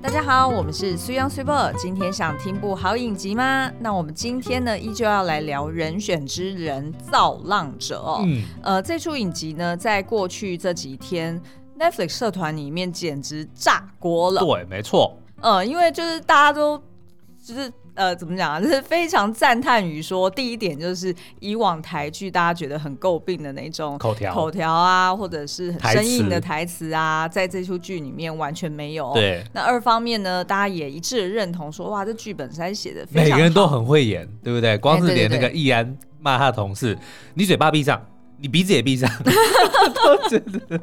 [0.00, 1.72] 大家好，我们是 Suyoung Super。
[1.76, 3.68] 今天想听部好影集吗？
[3.80, 8.20] 那我们今天呢，依旧要来聊《人选之人造浪者》哦。
[8.24, 11.40] 嗯，呃，这出影集呢，在过去这几天
[11.76, 14.40] ，Netflix 社团里面简直炸锅了。
[14.40, 15.18] 对，没错。
[15.40, 16.80] 呃，因为就是大家都
[17.44, 17.70] 就是。
[17.98, 18.60] 呃，怎么讲啊？
[18.62, 29.12] 就是非常赞叹于说，第一点就是以往台剧大家觉得很诟病的那种口条、口条啊，或者是很生硬的台词啊，在这出剧里面完全没有。
[29.14, 29.42] 对。
[29.52, 34.78] 那二方面呢，大家也一致的认同说，哇，这剧本实在写的非常好，每个人都很会演，对不对？
[34.78, 36.96] 光是连那个易安骂他的同事，
[37.34, 38.00] 你嘴巴闭上。
[38.40, 39.10] 你鼻子也闭上，
[39.94, 40.80] 都觉得。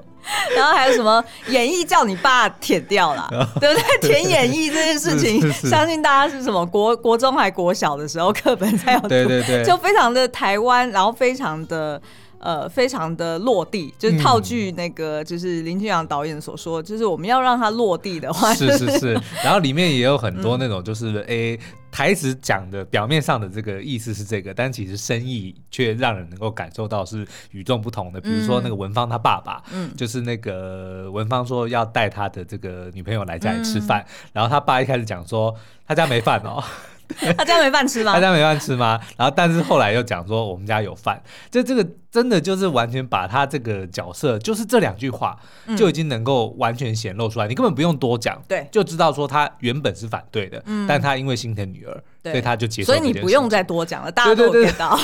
[0.56, 3.28] 然后还有什么演绎叫你爸舔掉了，
[3.60, 4.10] 对不对？
[4.10, 12.02] 舔演绎这件事情，相信大家是什么国国中还国小的时候课本才有读，对对对，就非常的台湾，然后非常的。
[12.46, 19.20] 呃，非常的落地，就是套句那个，就是林君阳导演所说，嗯、就是我们要让它落地的话，是是是。
[19.44, 21.60] 然后里面也有很多那种，就是 诶、
[21.92, 28.22] 台词讲的表面上的这个意思是这个，但其实深意却让人能够感受到是与众不同的。
[28.22, 35.52] 比如说那个文芳他爸爸，嗯，就是那个文芳说要带他的这个女朋友来家里吃饭，嗯、然后他爸一开始讲说
[35.88, 36.64] 他家没饭哦。
[37.38, 38.14] 他家没饭吃吗？
[38.14, 39.00] 他家没饭吃吗？
[39.18, 45.38] 然后，但是后来又讲说我们家有饭，这这个真的就是完全把他这个角色，就是这两句话
[45.78, 52.04] 就已经能够完全显露出来，嗯、你根本不用多讲，对，就知道说他原本是反对的，嗯、但他因为心疼女儿。
[52.32, 54.98] 所以他就接受，所以你不用再多讲了，大家都知道。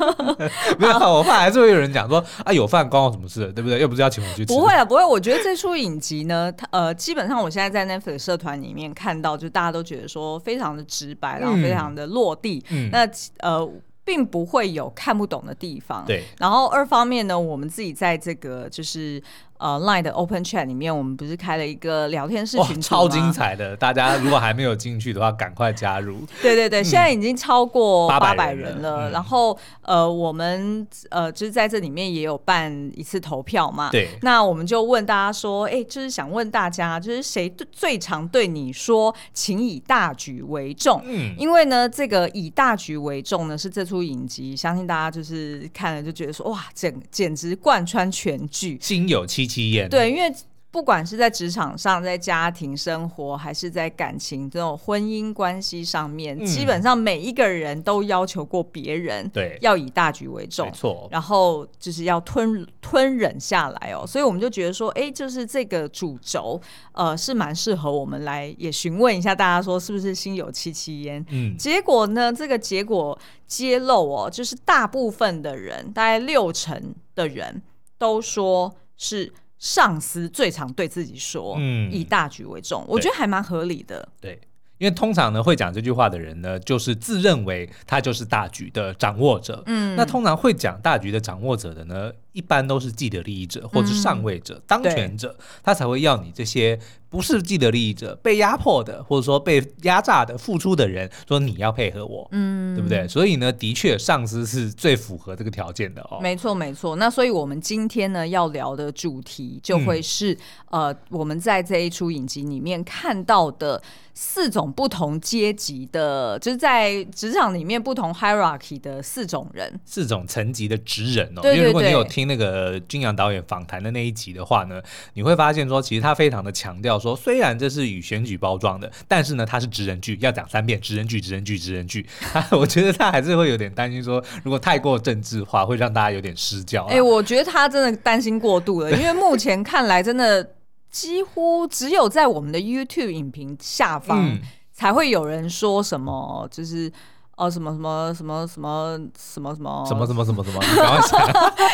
[0.78, 3.80] 没有，我怕还是会有人讲说啊，有饭关我什么事，对不对？
[3.80, 4.54] 又不是要请我去吃。
[4.54, 5.04] 不会啊，不会。
[5.04, 12.64] 我觉得这出影集呢，它呃，基本上我现在在 Netflix 社团里面看到，就大家都觉得说非常的直白，然后非常的落地。
[12.70, 13.08] 嗯、那
[13.40, 13.68] 呃。
[14.02, 16.04] 并不会有看不懂的地方。
[16.04, 19.22] 对，然后二方面呢，我们自己在这个就是
[19.60, 23.76] 呃 Line 的 Open Chat 里面，我们不是开了一个聊天室群，超精彩的！
[23.76, 26.26] 大家如果还没有进去的话，赶快加入。
[26.42, 29.10] 对对对，现在已经超过八百人了。
[29.10, 33.90] 然后呃，我们呃就是在这里面也有办一次投票嘛。
[33.92, 34.08] 对。
[34.22, 41.00] 那我们就问大家说，哎，就是想问大家，就是谁最常对你说，请以大局为重？
[41.04, 44.00] 嗯，因为呢，这个以大局为重呢，是这出。
[44.00, 49.46] 影集，相信大家就是看了就觉得说哇，简简直贯穿全剧，心有戚
[49.88, 50.32] 对，因为。
[50.72, 64.06] 不管是在职场上，在家庭生活，还是在感情这种婚姻关系上面，嗯、基本上每一个人都要求过别人，对，要以大局为重，没错，然后就是要吞吞忍下来哦。
[64.06, 66.60] 所以我们就觉得说，哎，就是这个主轴，
[66.92, 71.26] 呃，是蛮适合我们来也询问一下大家，说是不是心有戚戚焉？
[71.30, 73.18] 嗯，结果呢，这个结果
[73.48, 77.60] 揭露哦，就是大部分的人，大概六成的人
[77.98, 79.32] 都说是。
[79.60, 84.08] 上司最常对自己说：“嗯，以大局为重。”我觉得还蛮合理的。
[84.20, 84.40] 对，
[84.78, 89.62] 因为通常呢，会讲这句话的人呢，就是自认为他就是大局的掌握者。
[89.66, 96.78] 嗯，那通常会讲大局的掌握者的呢，一般都是既得利益者或者是上位者、嗯、当权者，他才会要你这些。
[97.10, 103.08] 不是既得利益者，被压迫的，或者说被压榨的、付出的人，说你要配合我，嗯，对不对？
[103.08, 106.20] 所以呢，的确，上司是最符合这个条件的哦。
[106.22, 106.94] 没错，没错。
[106.94, 110.32] 那所以我们今天呢要聊的主题就会是，
[110.70, 113.82] 嗯、呃，我们在这一出影集里面看到的
[114.14, 121.42] 四种不同阶级的，就是在职场里面不同 hierarchy 的四种人，四种层级的职人哦。
[121.42, 121.56] 对对对。
[121.56, 124.82] 因为如果你有听那个君阳导演访谈的那一集的话呢，
[125.14, 126.98] 你会发现说，其实他非常的强调。
[126.98, 132.06] 说虽然这是以选举包装的，但是呢，它是职人剧，要讲三遍职人剧，职人剧，职人剧。
[132.52, 136.84] 我觉得他还是会有点担心，说如果太过政治化，会让大家有点失焦。
[136.86, 140.54] 哎、欸，我觉得他真的担心过度了，因为目前看来，真的
[140.90, 144.38] 几乎只有在我们的 YouTube 影评下方
[144.72, 146.92] 才会有人说什么，就是。
[147.40, 150.60] 哦，什么什么什么什么什么什么什么什么什么什么？
[150.68, 151.20] 你赶快讲，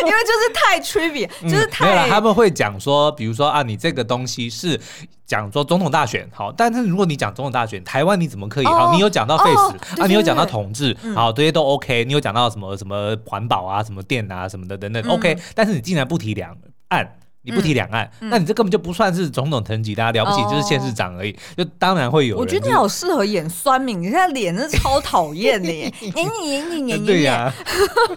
[0.06, 1.84] 因为就是太 trivial，、嗯、就是太。
[1.84, 4.80] 没有，他们会讲说，比如说啊，你这个东西是
[5.26, 8.66] 讲说总统大选好，但是如果你讲总统大选，台湾你怎么可以？
[8.66, 12.04] 好、哦，你有讲到 face、哦、啊，你有讲到统治，嗯、好，这些都 OK。
[12.04, 16.56] 你有讲到什么什么环保啊，什么电啊，什么的等等、嗯、OK，但是你竟然不提两
[16.90, 17.18] 岸。
[17.46, 21.30] 你不提两岸，嗯、那你这根本就不算是总统层级，大家了不起就是县市长而已。
[21.30, 22.36] 哦、就当然会有。
[22.36, 25.92] 我觉得你好适合演酸民，你现在脸是超讨厌的耶！
[26.02, 27.06] 你你你你你。
[27.06, 27.54] 对呀。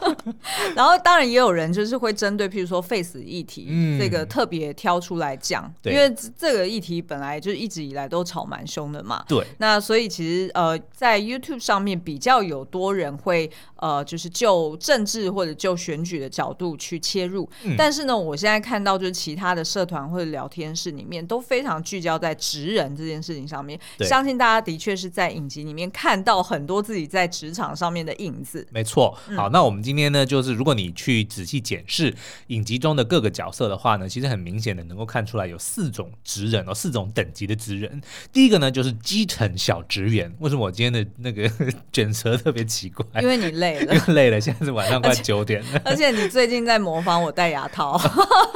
[0.75, 9.23] 然后当然也有人就是会针对，譬如说 face 议题，嗯、这个特别挑出来讲，对因为这个议题本来就一直以来都吵蛮凶的嘛。
[9.27, 9.45] 对。
[9.59, 17.47] 那所以其实呃，在 YouTube 上面比较有多人会呃，就是就政治或者就选举的角度去切入。
[17.63, 19.18] 嗯、但是呢，我现在看到就是。
[19.19, 23.77] 其他的社团或者聊天室里面，都非常聚焦在职人这件事情上面。
[23.99, 28.65] 相信大家的确是在影集里面看到很多自己在职场上面的影子。
[28.71, 29.17] 没错。
[29.35, 32.15] 好，那我们今天呢，就是如果你去仔细检视
[32.47, 38.01] 影集中的各个角色的话呢，其实很明显的能够看出来有四种职人哦，四种等级的职人。
[38.31, 40.33] 第一个呢，就是基层小职员。
[40.39, 41.51] 为什么我今天的那个
[41.91, 43.05] 卷舌特别奇怪？
[43.21, 44.39] 因为你累了， 累了。
[44.39, 47.99] 现在是晚上快九点了，而且你最近在模仿我戴牙套。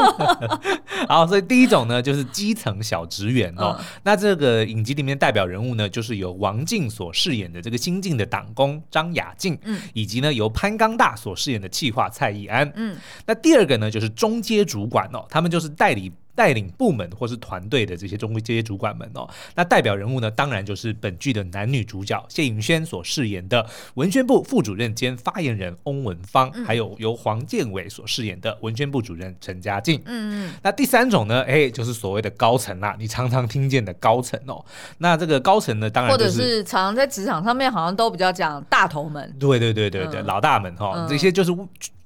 [1.07, 3.75] 好，所以第一种呢，就是基层小职员哦。
[3.79, 12.97] 嗯、那这个影集里面代表人物呢，就是由王静所饰演的这个新晋的党工张雅静，嗯，以及呢由潘刚大所饰演的企划蔡义安，嗯。
[13.25, 16.11] 那第二个呢，就是中阶主管哦，他们就是代理。
[16.35, 30.01] 带领部门或是团队的这些中这些主管们哦，那代表人物呢，当然就是本剧的男女主角谢颖轩所饰演的文宣部副主任兼发言人翁文芳，嗯、还有由黄建伟所饰演的文宣部主任陈嘉静。
[30.05, 30.53] 嗯嗯。
[30.63, 34.65] 那第三种呢，哎，就是所谓的高层啦，你常常听见的高层哦。
[34.97, 39.31] 那这个高层呢，当然、就是、或者是常常在职场上面好像都比较讲大头们。
[39.39, 41.51] 对对对对对，嗯、老大们哈、哦，嗯、这些就是。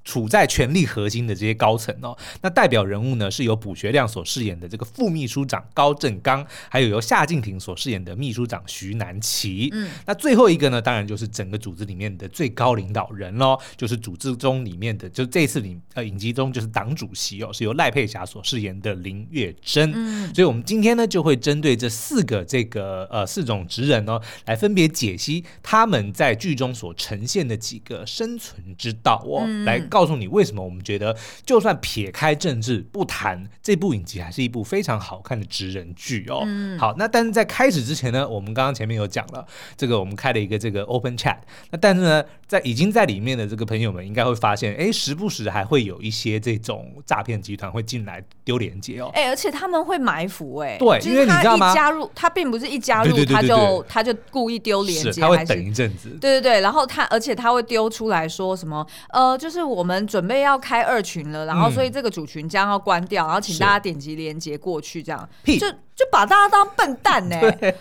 [0.08, 9.68] 处在权力核心的这些高层哦，那代表人物呢，是由卜学亮所饰演的这个副秘书长高振刚，还有由夏静婷所饰演的秘书长徐南琪。
[9.70, 19.92] 嗯，那最后一个呢，当然就是整个组织里面的最高领导人喽，就是组织中里面的，就这次里呃影集中就是党主席哦，是由赖佩霞所饰演的林月珍。
[19.94, 29.97] 嗯，所以我们今天呢就会针对这四个这个呃四种职人哦，来分别解析他们在剧中所呈现的几个生存之道哦，嗯、来告。
[29.98, 36.42] 告诉你为什么我们觉得，就算撇开政治不谈，这部影集还是一部非常好看的职人剧哦。
[36.44, 39.44] 嗯、好，那但是在开始之前呢，我们刚刚前面有讲了，
[39.76, 41.38] 这个我们开了一个这个 open chat。
[41.72, 49.10] 那但是呢，在已经在里面的这个朋友们应该会发现，哎，时不时还会有一些这种诈骗集团会进来丢链接哦。
[49.14, 51.74] 哎，而且他们会埋伏哎，对，因为你知道吗？
[51.74, 56.10] 加入他并不是一加入他就他就故意丢链接，他会等一阵子。
[56.20, 58.86] 对对对，然后他而且他会丢出来说什么？
[59.08, 59.77] 呃，就是我们。
[59.78, 65.28] 我们准备要开二群了，然后所以这个主群将要关掉，嗯、然后请大家点击连接过去，这样。
[65.44, 67.74] 屁就就把大家当笨蛋呢、 欸。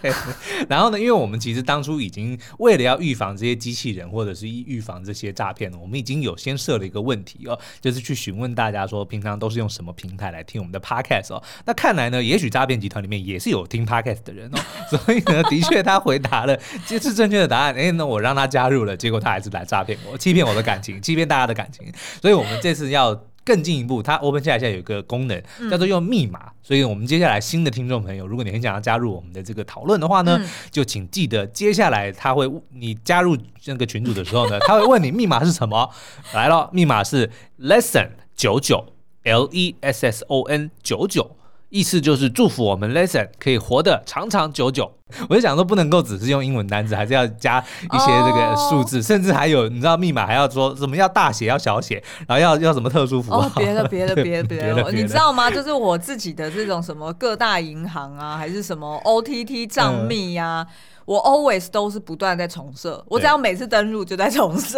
[0.68, 11.44] 然后呢，因为我们其实当初已经为了要预防这些机器人或者是预防这些诈骗呢，我们已经有先设了一个问题哦，就是去询问大家说，平常都是用什么平台来听我们的 podcast 哦。
[11.66, 14.58] 那看来呢，也许诈骗集团里面也是有听 podcast 的人哦，
[14.90, 17.75] 所以呢，的确他回答了这是正确的答案。
[17.75, 21.86] 哎，那我让他加入了，结果他还是来诈骗我，欺骗我的感情，欺骗大家的感情。
[22.19, 23.14] 所以，我们这次要
[23.48, 25.42] 更进一步，它 Open Chat 现在有一个功能
[25.72, 26.48] 叫做用密码。
[26.48, 35.90] 嗯、所以，我们接下来新的听众朋友，如果你很想要加入我们的这个讨论的话呢，嗯、就请记得接下来他会你加入那个群组的时候呢， 他会问你密码是什么。
[36.34, 38.86] 来了，密码是 Lesson 九九
[39.24, 41.37] L E S S O N 九九。
[41.69, 44.92] 意思就是祝福我们 Lesson 可以活得长长久久。
[45.30, 49.06] 我就想说，不能够只是用英文单词，还是要加一些这个数字，oh.
[49.06, 53.48] 甚至还有你知道密码还要说什么要大写要小写，然后要要什么特殊符号。
[53.48, 55.50] 哦，别的别的 别的别的，你知道吗？
[55.50, 60.68] 就是我自己的这种什么各大银行啊，还是什么 OTT 账密呀、啊。
[60.69, 60.74] 嗯
[61.07, 64.77] 我 always 都是不断在重设，我只要每次登录就在重设，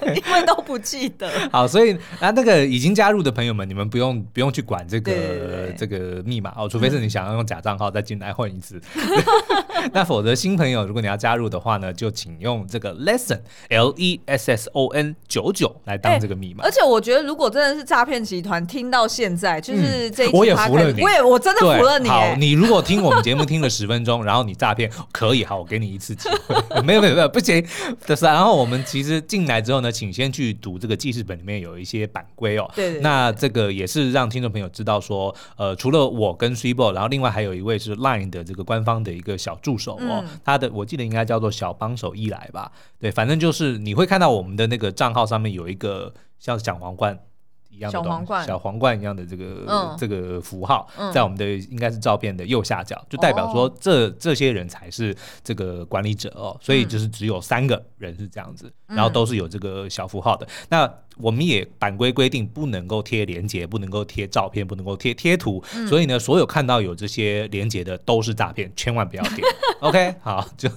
[0.00, 1.30] 对 因为都不记得。
[1.52, 8.80] 好，所以那那个已经加入的朋友们，你们不用不用去管这个这个密码哦，除非是你想要用假账号再进来混一次。
[9.92, 16.64] 那否则新朋友，如果你要加入的话呢，就请用这个 lesson L E S S O N 九九来当这个密码。
[16.64, 22.08] 而且我觉得，如果真的是诈骗集团，听到现在就是这我也服了你，我也我真的服了你。
[22.08, 25.44] 好，你如果听我们节目听了十分钟，然后你诈骗，可以。
[25.44, 26.54] 好，我给你一次机会。
[26.82, 27.64] 没有没有没有，不行。
[28.06, 32.70] 就是，然后我们其实进来之后呢，请先去读这个记事本里面有一些版规哦。
[32.74, 33.00] 对，对，对。
[33.02, 42.70] 那这个也是让听众朋友知道说，呃，除了我跟 Cibo，然后另外还有一位是 Line 的这个官方的一个小助手哦，嗯、他的我记得应该叫做小帮手一来吧。
[42.98, 47.18] 对，反正就是你会看到我们的那个账号上面有一个像小皇冠。
[47.74, 60.46] 一样的小皇冠，小皇冠一样的这个、嗯、这个符号，在我们的应该是照片的右下角，嗯、就代表说这这些人才是这个管理者哦，所以就是只有三个人是这样子，嗯、然后都是有这个小符号的。
[60.68, 69.40] 那我们也版规规定不能够贴连接，不能够贴照片，不能够贴贴图，嗯、所以呢，所有看到有这些连接的都是诈骗，千万不要点。
[69.80, 70.70] OK， 好，就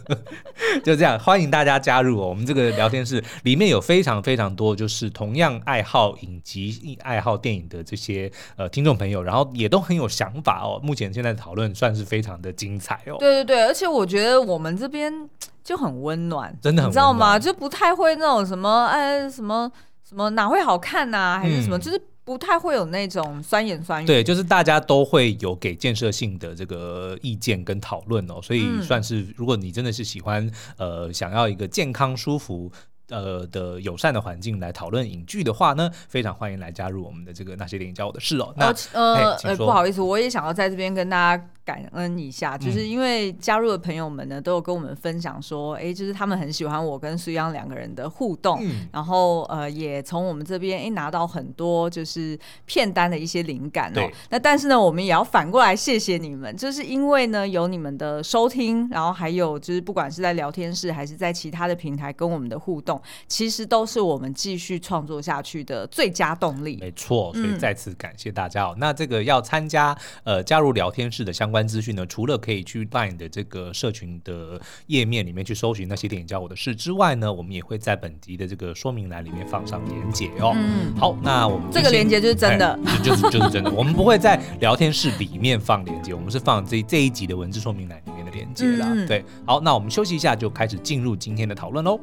[0.84, 2.27] 就这样，欢迎大家加入哦。
[2.27, 10.81] 我们这个聊天室里面有非常非常多，就是同样爱好影集、爱好电影的这些呃听众朋友，然后也都很有想法哦。
[10.84, 13.15] 目前现在的讨论算是非常的精彩哦。
[13.19, 15.29] 对对对，而且我觉得我们这边
[15.65, 17.38] 就很温暖，真的很暖，你知道吗？
[17.38, 19.69] 就不太会那种什么哎什么。
[20.07, 21.39] 什么哪会好看呐、啊？
[21.39, 21.79] 还是什么？
[21.79, 24.05] 嗯、就是不太会有那种酸言酸语。
[24.05, 32.72] 对，就是大家都会有给建设性的这个意见跟讨论哦，所以算是如果你真的是喜欢呃想要一个健康舒服。
[33.10, 38.51] 呃的友善的环境来讨论影剧的话呢，非常欢迎来加入我们的这个那些电影教我的事哦。
[38.57, 54.10] 那呃呃，不好意思，我也想要在这边跟大家感恩一下，就是因为加入的朋友们呢，都有跟我们分享说，哎、欸，就是他们很喜欢我跟苏央两个人的互动，嗯、然后呃，也从我们这边哎、欸、拿到很多就是片单的一些灵感哦。
[54.29, 63.01] 那但是呢，我们也要反过来谢谢你们，就是因为呢有你们的收听，然后还有就是不管是在聊天室还是在其他的平台跟我们的互动。
[63.27, 66.77] 其实都是我们继续创作下去的最佳动力。
[66.79, 68.74] 没错，所以再次感谢大家哦。
[68.75, 80.54] 嗯、那这个要参加呃加入聊天室的相关资讯呢，除了可以去 LINE 的这个社群的页面里面去搜寻那些电影教我的事之外呢，我们也会在本集的这个说明栏里面放上连接哦。
[80.56, 83.72] 嗯，好，那我们这个连接就是真的， 就是就是真的。
[83.72, 88.88] 我们不会在聊天室里面放连接，我们是放这这一集的文字说明栏里面的连接啦。
[88.90, 92.00] 嗯、对，好，那我们休息一下，就开始进入今天的讨论喽。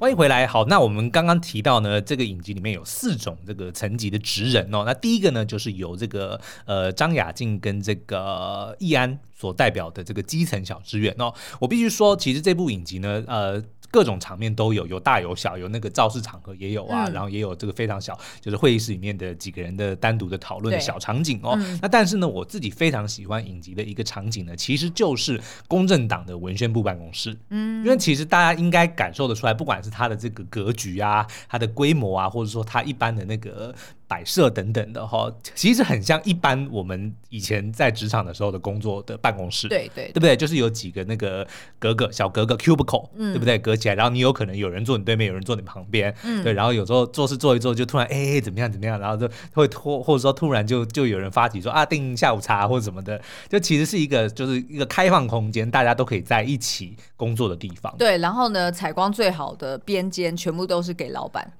[0.00, 0.46] 欢迎回来。
[0.46, 4.84] 好，那我们刚刚提到呢，这个影集里面有四种这个层级的职人哦。
[4.86, 11.34] 那第一个呢，就是由这个呃张雅静跟这个易安所代表的这个基层小职员哦。
[11.58, 13.60] 我必须说，其实这部影集呢，呃。
[13.90, 21.56] 各种场面都有，有大有小，有那个造势场合也有啊，嗯、然后也有这个非常小，就是会议室里面的几个人的单独的讨论的小场景哦。
[21.60, 27.36] 嗯、那但是呢，我自己非常喜欢影集的一个场景呢，其实就是公正党的文宣部办公室。
[27.50, 33.74] 嗯，因为其实大家应该感受得出来，不管是它的这个格局啊，它的规模啊，或者说它一般的那个。
[34.08, 40.34] 摆设等等的哈，其实很像一般我们以前在职场的时候的工作的办公室，对对，对不对？
[40.34, 41.46] 就是有几个那个
[41.78, 43.58] 格格小格格 cubicle，嗯，对不对？
[43.58, 46.54] 隔起来，然后你有可能有人坐你对面，有人坐你旁边，嗯，对。
[46.54, 57.94] 然后有时候做事做一做，就突然哎怎么样怎么样，然后就会拖，或者说突然就就有人发起说啊订下午茶或者什么的，就其实是一个就是一个开放空间，大家都可以在一起工作的地方。
[57.98, 61.52] 对，然后呢，采光最好的边间全部都是给老板。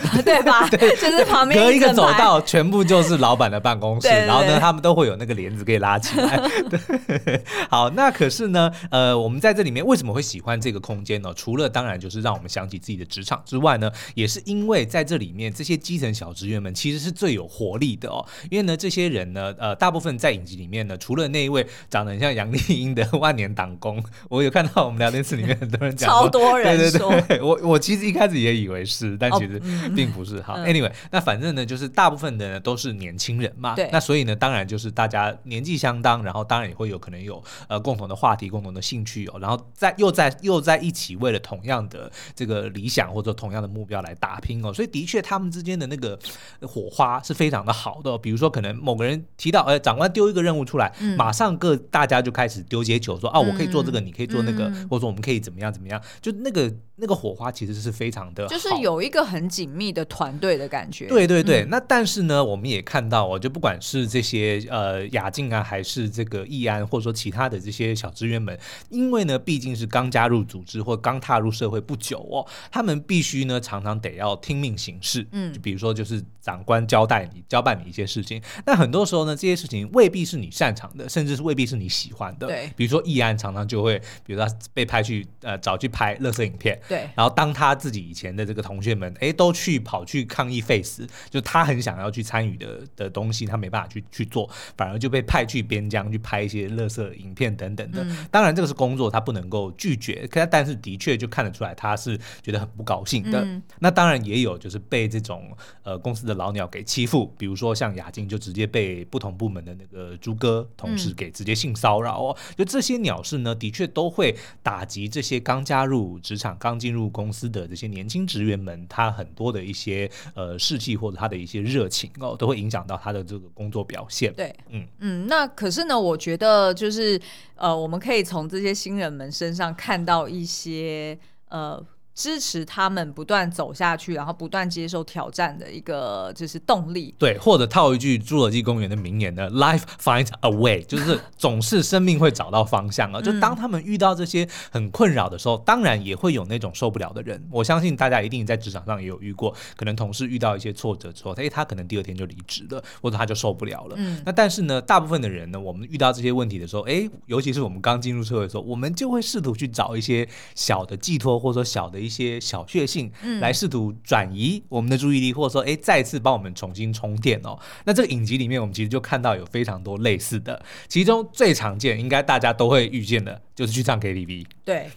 [0.24, 0.68] 对吧？
[0.70, 4.08] 对，就是旁边隔一个走道，全部就是老板的办公室。
[4.08, 6.36] 对对对，然后呢，他们都会有那个帘子可以拉起来。
[6.68, 11.32] 对，好，那可是呢，呃，我们在这里面为什么会喜欢这个空间呢？
[11.34, 18.24] 除了当然就是让我们想起自己的职场之外呢，也是因为在这里面这些基层小职员们其实是最有活力的哦。
[18.50, 29.56] 因为呢，这些人呢，呃，大部分在影集里面呢，除了那一位长得很像杨丽英的万年党工，我有看到我们聊天室里面很多人讲，超多人说，对对对，我我其实一开始也以为是，但其实。
[29.56, 46.18] 哦并不是哈，Anyway，那反正呢，就是大部分的呢都是年轻人嘛，对，那所以呢，当然就是大家年纪相当，然后当然也会有可能有呃共同的话题、共同的兴趣哦，然后在又在又在一起为了同样的这个理想或者同样的目标来打拼哦，所以的确他们之间的那个
[46.62, 48.18] 火花是非常的好的哦。
[48.18, 59.90] 比如说，可能某个人提到，呃，长官丢一个任务出来，嗯、马上各大家就开始丢接球，说啊，我可以做这个，你可以做那个，嗯、或者说我们可以怎么样怎么样，就那个那个火花其实是非常的，就是有一个很紧密。
[59.90, 61.64] 的团队的感觉，对对对。
[61.64, 68.56] 嗯、那但是呢，我们也看到哦，就不管是这些呃雅静啊，还是这个易安，或者说其他的这些小职员们，
[68.88, 75.26] 因为呢，毕竟是刚加入组织或刚踏入社会不久哦，他们必须呢常常得要听命行事。
[75.32, 82.46] 嗯，就比如说就是长官交代你交办你一些事情，那很多时候呢，这些事情未必是你擅长的，甚至是未必是你喜欢的。
[82.46, 89.80] 对，比如说易安常常就会，比如说他被派去呃找去拍垃圾影片，对，然后当他自己以前的这个同学们哎都去。
[89.82, 98.02] 跑去抗议 Face，，就他很想要去参与的的东西，他没办法去去做，反而就被派去边疆去拍一些乐色影片等等的。
[98.04, 100.26] 嗯、当然，这个是工作，他不能够拒绝。
[100.26, 103.40] 可但是的确就看得出来，他是觉得很不高兴的。
[103.42, 112.36] 嗯、那当然也有就是被这种呃公司的老鸟给欺负，比如说像雅静就直接被不同部门的那个朱哥同事给直接性骚扰哦。
[112.50, 119.60] 嗯、就这些鸟事呢，的确都会打击这些刚加入职场、刚进入公司的这些年轻职员们，他很多的。
[119.60, 124.32] 一些呃士气或者他的一些热情哦，都会影响到他的这个工作表现。
[124.32, 127.20] 对，嗯嗯，那可是呢，我觉得就是
[127.56, 131.16] 呃，我们可以从这些新人们身上看到一些
[131.50, 131.84] 呃。
[132.14, 137.14] 支持他们不断走下去，然后不断接受挑战的一个就是动力。
[137.18, 143.22] 对，或者套一句《侏罗纪公园》的名言呢，“Life finds a way”， 就是总是生命会找到方向啊。
[143.22, 147.42] 就当他们遇到这些很困扰的时候，当然也会有那种受不了的人。
[147.50, 153.94] 我相信大家一定在职场上也有遇过，可能同事遇到一些挫折之后，哎，他可能第二天就离职了，或者他就受不了了。
[153.96, 154.20] 嗯。
[154.26, 161.99] 那但是呢，大部分的人呢，我们遇到这些问题的时候，哎，尤其是我们刚进入社会的时候，我们就会试图去找一些小的寄托，或者说小的。
[162.00, 167.58] 的一些小确幸，来试图转移我们的注意力，或者说，哎，再次帮我们重新充电哦。
[167.84, 174.46] 那这个影集里面，我们其实就看到有非常多类似的，其中最常见，应该大家都会遇见的，就是去唱 KTV。
[174.64, 174.88] 对。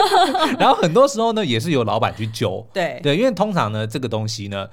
[0.58, 2.66] 然后很多时候呢，也是由老板去揪。
[2.72, 2.98] 对。
[3.02, 4.66] 对，因为通常呢，这个东西呢。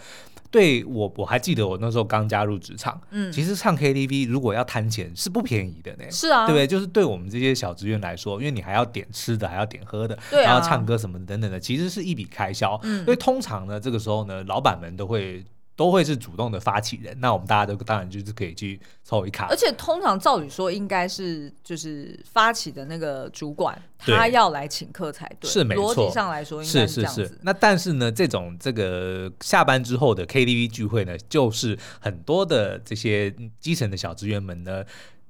[0.54, 6.04] 对我我还记得我那时候刚加入职场，嗯，其实唱 KTV 如果要摊钱是不便宜的呢。
[6.12, 6.68] 是啊，对不对？
[6.68, 12.80] 就是对我们这些小职员来说，因为你还要点吃的，还要点喝的，对啊，然后唱歌什么等等的，其实是一笔开销。
[12.84, 15.44] 嗯，所以通常呢，这个时候呢，老板们都会。
[15.84, 19.48] 都会是主动的发起人，那我们大家都当然就是可以去凑一卡。
[19.50, 25.52] 而且通常照理说应该是就是发起的那个主管，他要来请客才对。
[25.52, 27.24] 是没错，逻辑上来说应该是这样子。
[27.24, 27.40] 是是是。
[27.44, 34.86] 那但是呢，这种这个下班之后的 KTV 聚会呢，就是很多的这些基层的小职员们呢。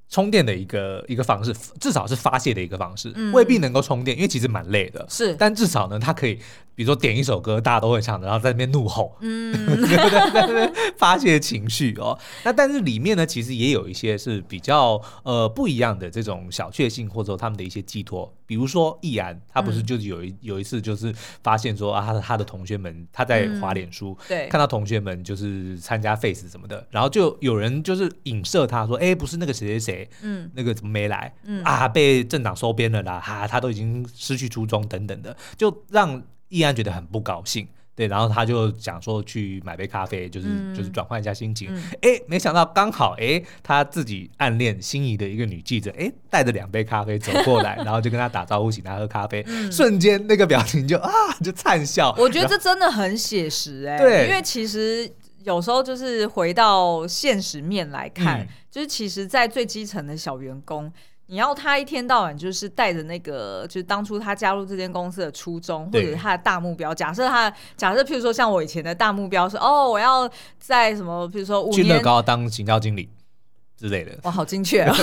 [0.09, 5.03] 充电的一个一个方式，至少是发泄的一个方式，嗯、未必能够充电，因为其实蛮累的。
[5.09, 6.39] 是，但至少呢，它可以，
[6.75, 10.31] 比如说点一首歌，大家都会唱的，然后在那边怒吼，嗯，对 不对？
[10.31, 12.17] 在那边发泄情绪哦。
[12.43, 18.33] 那但是里面呢，其实也有一些是比较呃不一样的这种小确幸，或者说他们的一些寄托。
[18.45, 30.09] 比如说易安，他不是就是有一、嗯、有一次就是发现说啊，他的他的同学们他在滑脸书，对、嗯，看到同学们就是参加 Face 什么的，然后就有人就是影射他说，哎，不是那个谁谁谁。
[30.21, 31.33] 嗯，那个怎么没来？
[31.45, 33.19] 嗯啊，被镇长收编了啦！
[33.19, 36.21] 哈、啊，他都已经失去初衷等等的，就让
[36.53, 37.67] 易安觉得很不高兴。
[37.95, 41.69] 对，然后他就想说去买杯咖啡，就是、嗯、就是转换一下心情。
[42.01, 49.43] 哎、嗯，没想到刚好哎，他自己暗恋心仪的一个女记者，哎，带着两杯咖啡走过来， 然后就跟他打招呼，请他喝咖啡。
[49.47, 51.09] 嗯、瞬间那个表情就啊，
[51.43, 52.15] 就灿笑。
[52.17, 55.11] 我觉得这真的很写实哎，对，因为其实。
[55.43, 60.89] 有时候就是回到现实面来看，嗯、就是其实，在最基层的小员工，
[61.27, 66.93] 你要他一天到晚就是带着那个，就是当初他加入这间公司的初衷，或者是他的大目标。
[66.93, 73.09] 假设他，假设譬如说，像我以前的大目标是，哦，我要在什么，比如说五年，去乐高当行销经理。
[73.83, 74.95] 之类的，哇，好精确啊！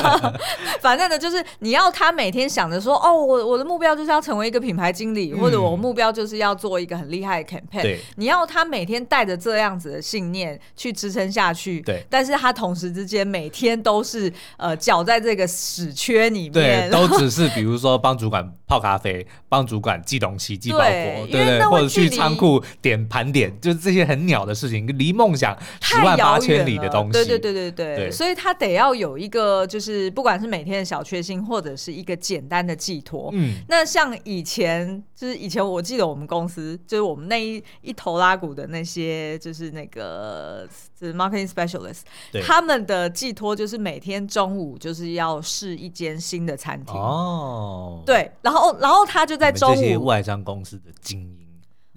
[0.82, 7.80] 反正呢，就是你要他每天想着说，哦，我我的目标就是要成为一个品牌经理，嗯、或者我目标就是要做一个很厉害的 campaign。
[7.80, 11.80] 对，你要他每天带着这样子的信念去支撑下去。
[11.80, 21.64] 对，但是他同时之间每天都是呃搅在这个屎圈里面，对，都只是比如说帮主管泡咖啡， 帮主管寄东西、寄包裹，对不对，对？
[21.64, 27.12] 或者去仓库点盘点，就是这些很鸟的事情，离梦想十万八千里的东西。
[27.12, 27.96] 对对对对对。
[27.96, 33.30] 对所以他得要有一个，就是不管是每天的小确幸，或者是一个简单的寄托。
[33.32, 42.00] 嗯，那像以前，就是以前我记得我们公司，就是我们那一一头拉股的那些，就是那个就是 marketing specialist，
[42.32, 46.96] 对他们的寄托就是每天中午就是要试一间新的餐厅。
[46.96, 51.47] 哦，对，然后然后他就在中午这些外商公司的经营。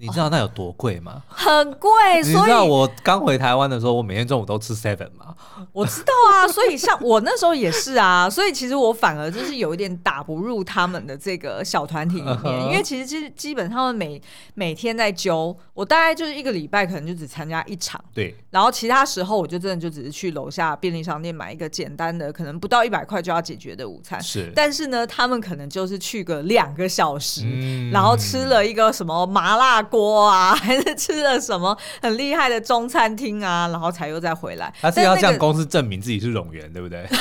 [0.02, 1.22] 你知道那有多贵吗？
[1.30, 1.88] 很贵，
[2.24, 5.32] 你知道我刚回台湾的时候，我每天中午都吃 seven 吗？
[5.72, 14.20] 我知道啊，所以像我那时候也是啊，所以其实我反而就是有一点打不入他们的这个小团体里面，因为其实基基本上每
[14.54, 29.80] 每天在揪，我大概就是一个礼拜可能就只参加一场，对，然后其他时候我就真的就只是去楼下便利商店买一个简单的，可能不到一百块就要解决的午餐，是，但是呢，他们可能就是去个两个小时，嗯、然后吃了一个什么麻辣。
[29.92, 34.72] 锅啊，还是吃了什么很厉害的中餐厅啊，然后才又再回来。
[34.80, 37.06] 他是要向公司证明自己是冗员，对不对？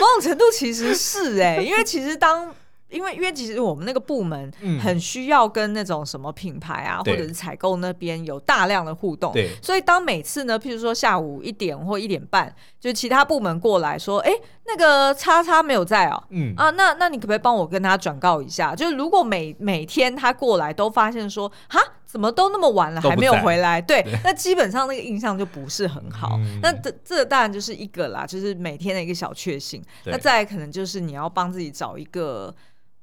[0.00, 2.54] 某种程度其实是哎、欸，因为其实当。
[2.92, 14.30] 因为，因为其实我们那个部门很需要跟那种什么品牌啊，嗯、或者是采购那边有大量的互动，所以当每次呢，譬如说下午一点或一点半，就其他部门过来说，哎，
[14.66, 18.74] 那个叉叉没有在哦，嗯啊，那那你可不可以帮我跟他转告一下？
[18.74, 26.36] 就是如果每每天他过来都发现说，哈，怎么都那么晚了还没有回来，对，那基本上那个印象就不是很好。
[26.38, 29.82] 嗯、那这这当然就是一个啦，就是每天的一个小确幸。
[30.04, 32.54] 那再来可能就是你要帮自己找一个。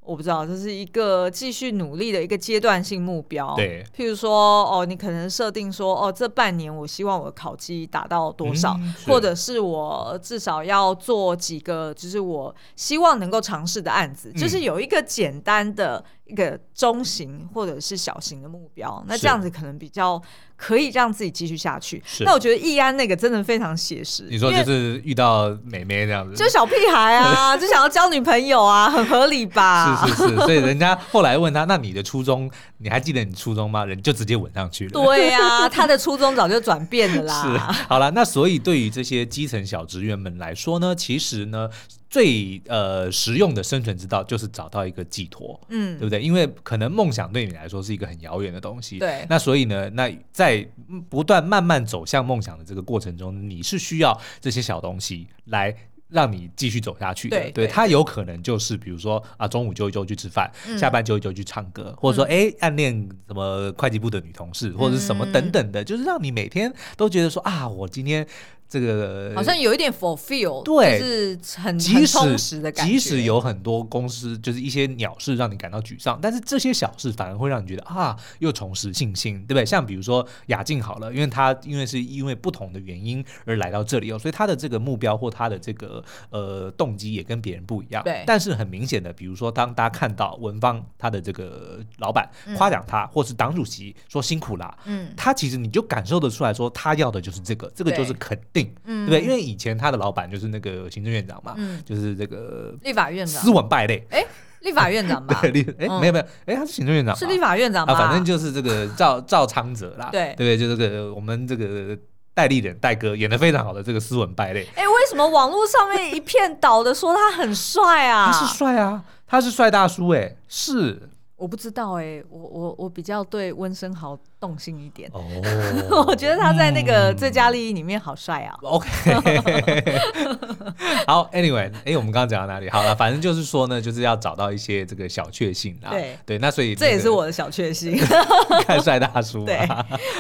[0.09, 3.53] 我不知道，这是一个继续努力的一个阶段性目标。
[3.55, 16.03] 对，譬如说，哦，你可能设定说，哦，这半年我希望我的考绩达到多少，嗯、或者是我至少要做几个，就是我希望能够尝试的案子，嗯、就是有一个简单的。
[16.29, 20.21] 一个中型或者是小型的目标，那这样子可能比较
[20.55, 22.01] 可以让自己继续下去。
[22.19, 24.27] 那我觉得易安那个真的非常写实。
[24.29, 30.05] 你说就是遇到美眉这样子，就小屁孩啊， 就想要交女朋友啊，很合理吧？
[30.05, 33.83] 是是是，所以人家后来问他，那你的初衷，你还记得你初衷吗？
[33.83, 34.91] 人就直接吻上去了。
[34.91, 37.41] 对呀、啊， 他的初衷早就转变了啦。
[37.41, 41.67] 是，好了，那所以对于这些基层小职员们来说呢，其实呢。
[42.09, 46.21] 最呃实用的生存之道就是找到一个寄托，嗯，对不对？
[46.21, 49.25] 因为可能梦想对你来说是一个很遥远的东西，对。
[49.29, 50.67] 那所以呢，那在
[51.09, 55.75] 不断慢慢走向梦想的这个过程中，你是需要这些小东西来。
[56.09, 68.27] 让你继续走下去的，对，他有可能就是比如说啊，中午就一就去吃饭，嗯、下班就一就去唱歌，或者说哎、嗯，暗恋什么会计部的女同事，或者是什么等等的，嗯、就是让你每天都觉得说啊，我今天。
[68.71, 72.93] 这个好像有一点 fulfill，对，就是很很充实的感觉。
[72.93, 79.65] 即使有很多公司就是一些鸟事让你感到沮丧，但是这些小事反而会让你觉得啊，又重拾信心，对不对？
[79.65, 85.98] 像比如说雅静好了，因为她因为是因为不同的原因而来到这里哦，所以她的这个目标或她的这个
[86.29, 88.03] 呃动机也跟别人不一样。
[88.03, 88.23] 对。
[88.25, 98.73] 但是很明显的，比如说当大家看到文芳他的这个老板夸奖他，嗯、或是党主席说辛苦啦，嗯，他其实你就感受得出来说他要的就是这个，这个就是肯定。
[98.85, 104.05] 嗯，对，因为以前他的老板就是那个行政院长嘛，嗯，就是这个立法院长，斯文败类。
[104.09, 104.25] 哎，
[104.61, 105.39] 立法院长吧？
[105.41, 111.97] 对，立哎，没有没有，哎，他是行政院长，是立法院长啊，反正就是这个赵赵昌泽啦，对对，就这个我们这个
[112.39, 114.65] 戴立忍戴哥演的非常好的这个斯文败类。
[114.73, 118.31] 哎，为什么网络上面一片倒的说他很帅啊？
[118.31, 121.09] 他是帅啊，他是帅大叔，哎，是。
[121.39, 125.09] 我不知道哎，我我我比较对温昇豪动心一点。
[125.13, 125.23] 哦，
[126.07, 128.55] 我觉得他在那个最佳利益里面好帅啊。
[128.61, 128.87] OK，
[131.07, 132.69] 好，Anyway，哎，我们刚刚讲到哪里？
[132.69, 135.89] 好了，反正就是说呢，就是要找到一些这个小确幸啊。
[135.91, 137.97] 对对，那所以这也是我的小确幸，
[138.67, 139.45] 看帅大叔。
[139.45, 139.57] 对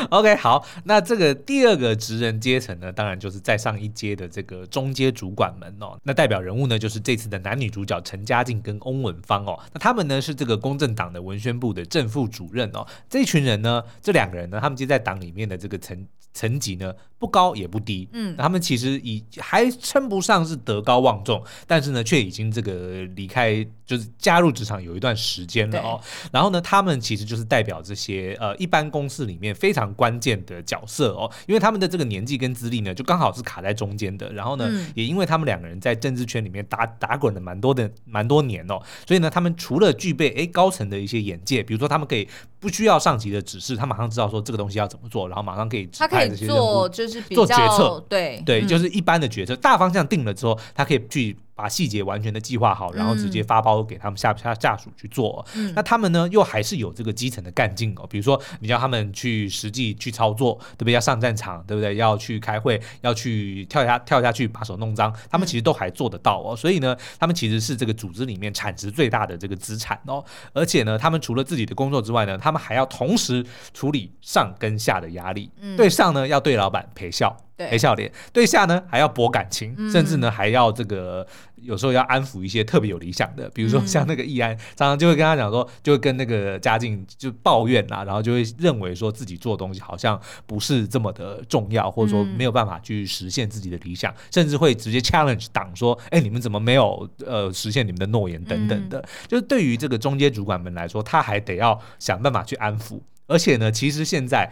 [0.09, 5.97] ，OK，好，那这个第二个职人阶层呢，当然就是再上一阶的这个中阶主管们哦。
[6.03, 9.59] 那代表人物呢，就是这次的男女主角陈嘉靖跟翁文芳哦。
[9.73, 16.07] 那他们呢是这个公正党的文宣部的正副主任哦，这一群人呢，这两个人呢，他们就在党里面的这个层
[16.39, 25.99] 层级呢，不高也不低，嗯，他们其实已还称不上是德高望重，但是呢，却已经这个离开，就是加入职场有一段时间了哦。
[26.31, 34.31] 然后呢，他们其实就是代表这些呃一般公司里面非常关键的角色哦，因为他们的这个年纪跟资历呢，就刚好是卡在中间的。
[34.31, 42.25] 然后呢，嗯、也因为他们两个人在政治圈里面打打滚了蛮多的蛮多年哦，所以呢，他们除了具备诶高层的一些眼界，比如说他们可以
[42.61, 48.41] 不需要上级的指示，他马上知道说这个东西要怎么做，然后马上可以他可以做就是做决策，对。
[48.45, 51.35] 对，就是一般的决策，大方向定了之后，他可以去。
[51.59, 55.45] 把细节完全的计划好，然后直接发包给他们下下下属去做。
[55.55, 58.07] 嗯，那他们呢，又还是有这个基层的干劲哦。
[58.09, 60.93] 比如说，你叫他们去实际去操作，对不对？
[60.93, 61.95] 要上战场，对不对？
[61.97, 66.55] 要去开会，要去跳下跳下去把手弄脏，他们其实都还做得到哦。
[66.55, 70.23] 所以呢，他们其实是这个组织里面产值最大的这个资产哦。
[70.53, 75.51] 而且呢，他们除了自己的工作之外呢，他们还要同时处理上跟下的压力。
[75.59, 77.35] 嗯，对上呢要对老板陪笑。
[77.67, 81.25] 陪笑脸，对下呢还要博感情，嗯、甚至呢还要这个
[81.61, 104.49] 有时候要安抚一些特别有理想的，比如说像那个易安，嗯、常常就会跟他讲说，就会跟那个嘉靖就抱怨啊，然后就会认为说自己做东西好像不是这么的重要，或者说没有办法去实现自己的理想，嗯、甚至会直接 challenge 党说，哎，你们怎么没有呃实现你们的诺言等等的，嗯、就是对于这个中间主管们来说，他还得要想办法去安抚，而且呢，其实现在。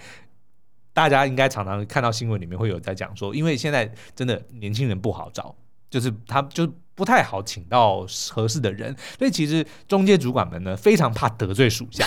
[0.97, 5.55] 大家应该常常看到新闻里面会有在讲说，因为现在真的年轻人不好找，
[5.91, 12.03] 就是他就不太好请到合适的人，所以其实中介主管们呢非常怕得罪属下，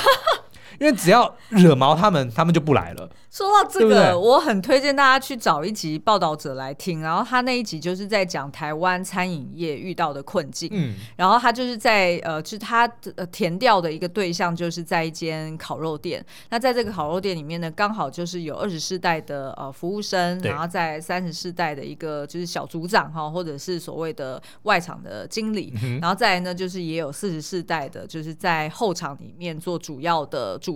[0.81, 3.09] 因为只要惹毛他们，他们就不来了。
[3.31, 16.25] 说到这个，对对，我很推荐大家去找一集报道者来听，然后他那一集就是在讲台湾餐饮业遇到的困境，嗯，然后他就是在呃，就是他呃田调的一个对象，就是在一间烤肉店。
[16.49, 30.70] 那在这个烤肉店里面呢，刚好就是有二十世代的呃服务生，然后在三十世代的一个就是小组长哈，或者是所谓的外场的经理，嗯、然后再来呢，就是也有四十世代的，就是在后场里面做主要的主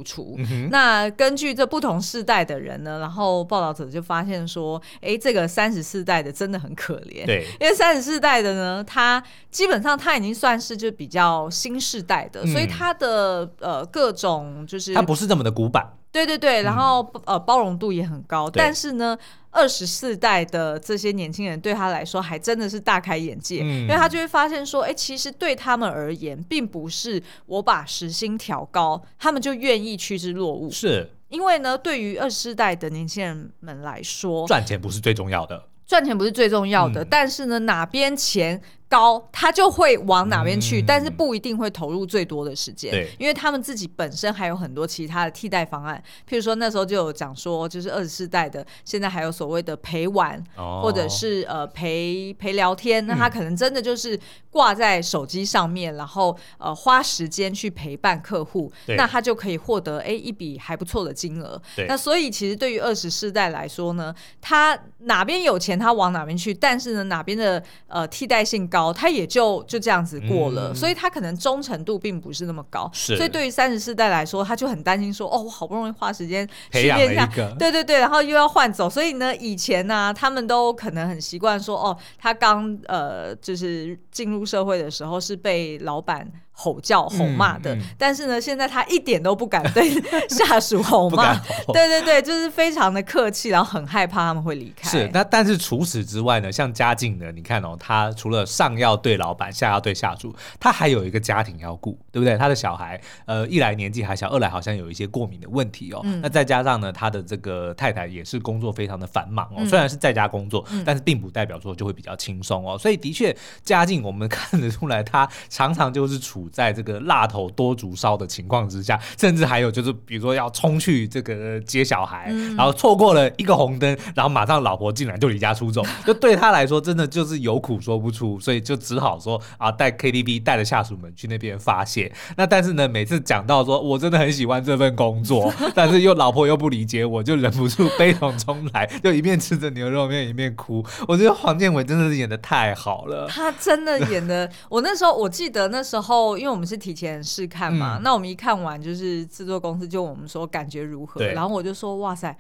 [0.71, 2.45] 那根据这不同世代。
[2.45, 19.19] 的人呢，然后报道者就发现说，哎，这个三十四代的真的很可怜，对，因为三十四代的呢，他基本上他已经算是就比较新世代的，嗯、所以他的呃各种就是他不是这么的古板，对对对，然后、嗯、呃包容度也很高，但是呢，
[19.51, 31.11] 二十四代的这些年轻人对他来说还真的是大开眼界，嗯、因为他就会发现说，哎，其实对他们而言，并不是我把时薪调高，他们就愿意趋之若鹜，是。
[31.31, 35.69] 因为呢，对于二十四代的年轻人们来说，赚钱不是最重要的。
[35.85, 54.19] 赚钱不是最重要的，嗯、但是呢，哪边钱高，他就会往哪边去，嗯、但是不一定会投入最多的时间，对，因为他们自己本身还有很多其他的替代方案，譬如说那时候就有讲说，就是二十世代的现在还有所谓的陪玩，哦、或者是呃陪陪聊天，那他可能真的就是
[54.51, 61.61] 挂在手机上面，嗯、然后呃花时间去陪伴客户，那他就可以获得哎一笔还不错的金额。
[61.75, 61.87] 对。
[61.89, 68.93] 那所以其实对于二十世代来说呢，他哪边有钱他往哪边去，但是呢哪边的呃替代性高。
[68.93, 72.91] 他也就就这样子过了，嗯、所以他可能忠诚度并不是那么高。
[72.93, 77.27] 是所以对于三十四代来说，他就很担心说：“哦，我好不容易花时间训练一下，
[77.59, 89.91] 对对对，然后又要换走。”所以呢，以前呢、啊，他们都可能很习惯说：“哦，他刚呃，就是进入社会的时候是被老板。”吼叫吼骂的，嗯嗯、但是呢，现在他一点都不敢对
[90.31, 91.35] 下属吼骂，
[91.73, 94.89] 对对对，就是非常的客气，然后很害怕他们会离开。
[94.89, 102.39] 是，那但是除此之外呢，像家境呢，你看哦，他除了上要对老板，下要对下属，他还有一个家庭要顾，对不对？
[102.39, 106.01] 他的小孩，呃，一来年纪还小，二来好像有一些过敏的问题哦。
[106.05, 112.79] 嗯、那再加上呢，他的这个太太也是工作非常的繁忙哦，嗯、虽然是在家工作，嗯、但是并不代表说就会比较轻松哦。
[112.79, 116.44] 所以的确，家境我们看得出来，他常常就是处。
[116.51, 132.13] 在这个辣头多竹烧的情况之下，甚至还有就是，比如说要冲去这个接小孩，嗯、然后错过了一个红灯，然后马上老婆竟然就离家出走，就对他来说真的就是有苦说不出，所以就只好说啊，带 KTV 带着下属们去那边发泄。
[132.37, 140.85] 那但是呢，每次讲到说我真的很喜欢这份工作，但是又老婆又不理解我，就忍不住悲从中来，就一面吃着牛肉面一面哭。
[141.07, 146.34] 我觉得黄建伟真的是演的太好了，他真的演的，我那时候我记得那时候。
[146.39, 152.37] 因为我们是提前试看嘛，嗯、那我们一看完就是制作公司就我们说感觉如何，然后我就说哇塞，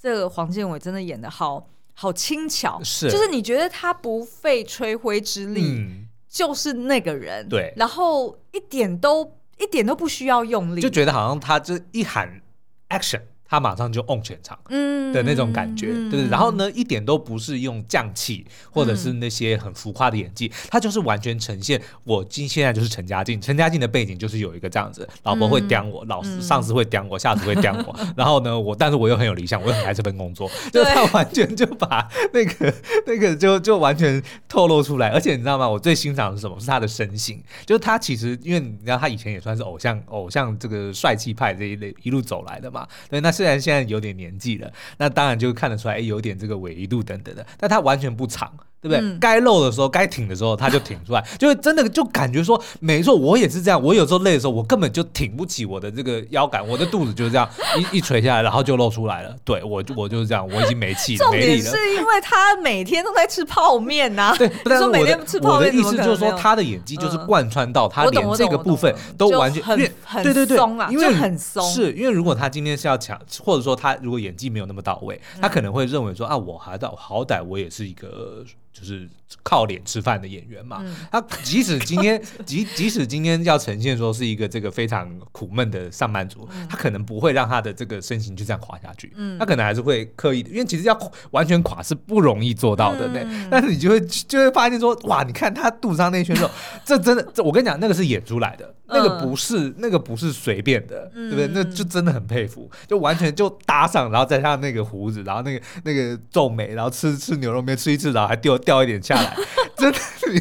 [0.00, 3.10] 这个黄建伟真的演的好好轻巧，是。
[3.10, 12.40] 就是你觉得他不费吹灰之力，嗯、就是那个人，对，然后一点都一点都不需要用力，就觉得好像他这一喊
[12.88, 13.20] action。
[13.48, 32.74] 他马上就 on 全场，嗯的那种感觉，嗯、对，然后呢，一点都不是用匠气或者是那些很浮夸的演技，他、嗯、就是完全呈现我今现在就是陈家竞，陈家竞的背景就是有一个这样子，老婆会刁我，老、嗯、上司会刁我，下属会刁我，嗯、 然后呢，我但是我又很有理想，我又很爱这份工作，对就他完全就把那个
[33.06, 35.68] 那个就就完全透露出来，而且你知道吗？
[35.68, 36.58] 我最欣赏的是什么？
[36.58, 43.35] 是他的身形，就是他其实因为你知道他以前也算是偶像偶像这个帅气派这一类一路走来的嘛，对，那。
[43.36, 48.50] 虽然现在有点年纪了，那当然就看得出来，哎，有点这个纬度等等的，但它完全不长。
[48.86, 49.00] 对不对？
[49.00, 53.82] 嗯、该露的时候，该挺的时候，他就挺出来， 就会真的就感觉说，没错，我也是这样。
[53.82, 57.48] 我有时候累的时候，我根本就挺不起我的这个腰杆，我的肚子就是这样
[57.92, 59.34] 一一垂下来，然后就露出来了。
[59.44, 61.70] 对我，我就是这样，我已经没气了，没力了。
[61.70, 64.36] 是因为他每天都在吃泡面呐、啊。
[64.36, 70.58] 对， 但是我的我的意思就是说，他的演技就是贯穿到他连这个部分都完全很很对对对，
[70.90, 71.62] 因为很松。
[71.70, 78.44] 是因为如果他今天是要抢，或者说他如果演技没有那么到位，他可能会认为说啊，我还到好歹我也是一个。
[78.78, 79.08] 就是
[79.42, 93.22] 靠脸吃饭的演员嘛，嗯、他即使 今天即即使今天要呈现说是一个这个非常苦闷的上班族，嗯、他可能不会让他的这个身形就这样垮下去，嗯、他可能还是会刻意的，因为其实要完全垮是不容易做到的，对。
[93.24, 96.50] 嗯、但是你就会就会发现说，哇，你看他肚子上那圈肉，
[96.84, 101.46] 这真的，这我跟你讲，那个是演出来的，那个不是、嗯、那个不是随便的，对不对？
[101.54, 108.56] 那就真的很佩服，就完全就搭上，然后再加上那个胡子，然后那个那个皱眉，然后吃吃牛肉面吃一次，然后还掉。
[108.66, 109.36] 掉一点下来，
[109.76, 109.98] 真的，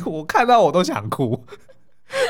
[0.10, 1.46] 我看到我都想哭，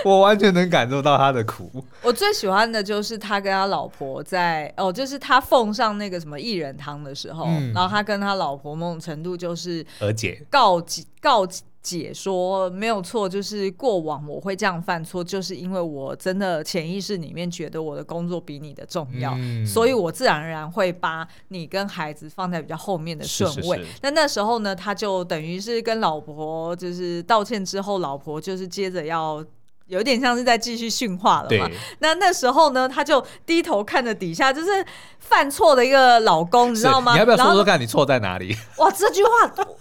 [0.03, 1.85] 我完全能感受到他的苦。
[2.01, 10.83] 我最喜欢的就是他跟他老婆在哦，就是他奉上那个什么薏仁汤的时候，嗯、然后他跟他老婆某种程度就是和解，告
[11.21, 11.47] 告
[11.85, 23.85] 解说没有错，就是过往我会这样犯错，就是因为我真的潜意识里面觉得我的工作比你的重要，嗯、所以我自然而然会把你跟孩子放在比较后面的顺位。
[24.01, 29.45] 那那时候呢，他就等于是跟老婆就是道歉之后，老婆就是接着要。
[29.87, 31.67] 有点像是在继续训话了嘛？
[31.67, 34.85] 对那那时候呢，他就低头看着底下，就是
[35.19, 37.13] 犯错的一个老公，你知道吗？
[37.13, 38.55] 你要不要说说看你错在哪里？
[38.77, 39.29] 哇，这句话，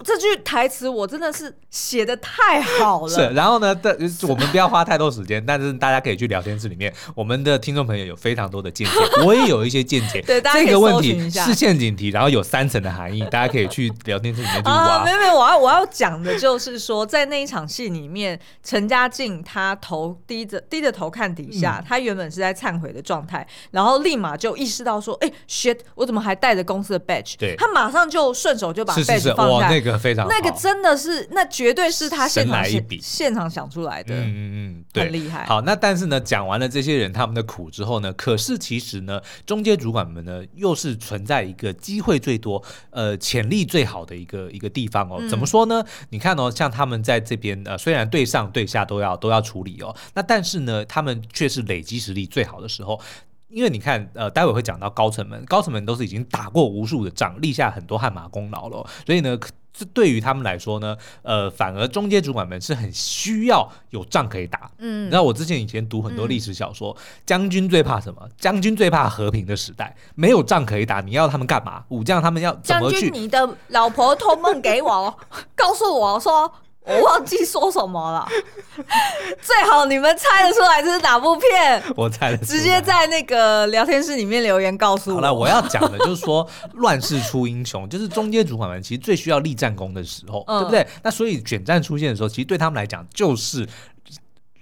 [0.04, 3.08] 这句台词我真的是写的太好了。
[3.08, 3.74] 是，然后呢，
[4.28, 8.92] 我们不要花太多时间，但是大家可以去聊天室里面，我们的听众朋友有非常多的见解，
[9.24, 10.20] 我也有一些见解。
[10.20, 14.74] 对，大家可以这个问题是陷阱题，然后有三层的含义，大家可以去聊天室里面去 挖。
[14.74, 19.93] 啊，没有没有，我要我要讲的就是说，在那一场戏里面，陈家竞他投。
[19.94, 29.68] 头低着低着头看底下，嗯、他原本是在忏悔的状态，然后立马就意识到说：“哎、欸、，shit，我怎么还带着公司的 badge？” 对，他马上就顺手就把 badge 放下。
[29.68, 32.64] 那个非常，那个真的是，那绝对是他现场
[33.00, 34.14] 现场想出来的。
[34.14, 35.44] 嗯嗯嗯，对，很厉害。
[35.44, 45.22] 好，那但是呢，讲完了这些人他们的苦之后呢，可是其实呢，中间主管们呢，又是存在一个机会最多、呃，潜力最好的一个一个地方哦。
[45.28, 45.83] 怎么说呢？
[45.87, 49.84] 嗯、你看哦，像他们在这边呃，虽然对上对下都要都要处理哦，
[50.14, 53.01] 那但是呢，他们却是累积实力最好的时候。
[53.51, 59.38] 因为你看，呃，待会会讲到高层们，高层们都是已经打过无数的仗，立下很多汗马功劳了，所以呢，
[59.73, 64.68] 这对于他们来说呢，呃，反而中阶主管们是很需要有仗可以打。
[64.79, 68.29] 嗯，你知道我之前以前读很多历史小说，嗯、将军最怕什么？
[68.37, 71.85] 将军最怕和平的时代，没有仗可以打，你要他们干嘛？
[71.90, 73.03] 武将他们要怎么去？
[73.03, 75.16] 将军，你的老婆托梦给我，
[75.55, 76.53] 告诉我说。
[76.85, 78.29] 我忘记说什么了，
[79.40, 81.83] 最好你们猜得出来这是哪部片？
[81.97, 85.14] 我猜的，直接在那个聊天室里面留言告诉我。
[85.16, 90.87] 好了，我要讲的就是说，乱世出英雄，就是中间主管们其实最需要立战功的时候，嗯、对不对？
[91.03, 93.66] 那所以卷战出现的时候，其实对他们来讲就是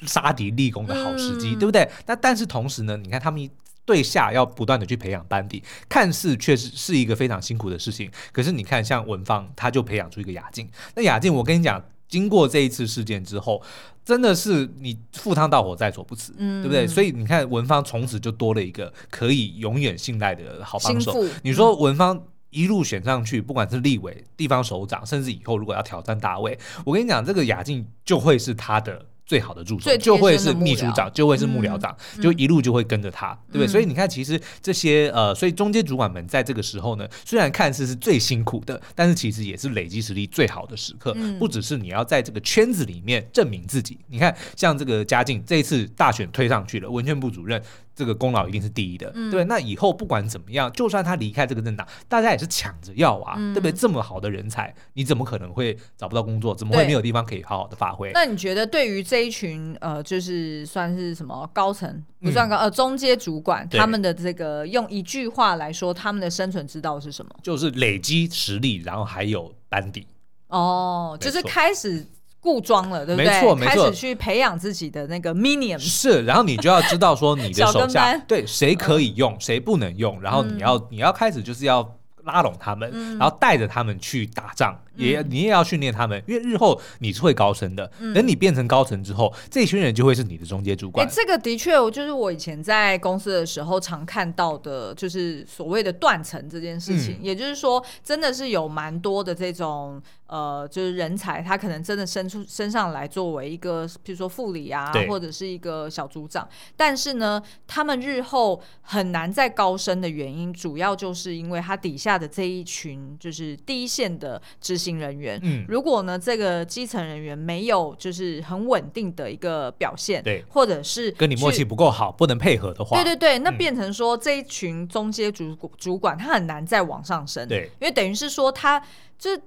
[0.07, 1.91] 杀敌立功的好时机，嗯、对不对？
[2.07, 3.51] 那但是同时呢，你看他们
[3.85, 8.09] 对下要不断的去培养班底，看似确实是一个非常辛苦的事情。
[8.31, 10.71] 可是你看，像文芳，他就培养出一个雅静。
[10.95, 11.83] 那雅静，我跟你讲。
[12.13, 13.63] 经过这一次事件之后，
[14.05, 16.87] 真的是你赴汤蹈火在所不辞，嗯、对不对？
[16.87, 21.25] 所以你看，文芳从此就多了一个可以永远信赖的好帮手。
[21.43, 29.07] 你说文芳一路选上去，不管是立委、地方首长，甚至以后如果要挑战大位，我跟你讲，这个雅静就会是他的。
[29.25, 33.67] 最好的助手就会是秘书长，就会是幕僚长，就一路就会跟着他，对不对？
[33.67, 41.15] 所以你看，其实这些呃，所以中间主管们在这个时候呢，虽然看似是最辛苦的，但是其实也是累积实力最好的时刻。
[41.39, 47.63] 不只是你要在这个圈子里面证明自己，你看，像这个嘉靖这一次大选推上去了，文宣部主任。
[47.95, 49.45] 这个功劳一定是第一的，嗯、对。
[49.45, 53.73] 那以后不管怎么样，就算他离开这个政党，大家也是抢着要啊，嗯、对不对？
[53.73, 56.55] 这么好的人才，你怎么可能会找不到工作？
[56.55, 58.11] 怎么会没有地方可以好好的发挥？
[58.15, 67.31] 那你觉得，对于这一群呃，就是算是什么高层，不算高、嗯、呃中阶主管，他们的这个用一句话来说，他们的生存之道是什么？
[67.43, 70.07] 就是累积实力，然后还有班底。
[70.49, 72.07] 哦，就是开始。
[72.43, 73.31] 固装了，对不对？
[73.31, 73.85] 没错，没错。
[73.85, 75.79] 开始去培养自己的那个 minion。
[75.79, 81.89] 是，然后你就要知道说你的 手下对谁可以用，谁不能用，然后你要、嗯、你要开始就是要
[82.25, 84.77] 拉拢他们，嗯、然后带着他们去打仗。
[84.97, 87.91] 也你也要训练他们，因为日后你是会高升的。
[87.99, 91.07] 嗯、等你变成高层之后，这群人就会是你的中介主管。
[91.07, 97.17] 欸、这个的确，我就是我以前在公司的时候常看到的，就是所谓的断层这件事情。
[97.21, 106.49] 嗯、也就是说，真的是有蛮多的这种呃，就是人才，他可能真的升出升上来作为一个，比如说副理啊，或者是一个小组长。
[106.77, 128.83] 但是呢，他们日后很难再高升的原因，主要就是因为他底下的这一群，就是第一线的执行人员，嗯，如果呢，这个基层人员没有就是很稳定的一个表现，对，或者是跟你默契不够好，不能配合的话，对对对，那变成说这一群中阶主主管他很难再往上升，对，因为等于是说他
[129.19, 129.41] 就是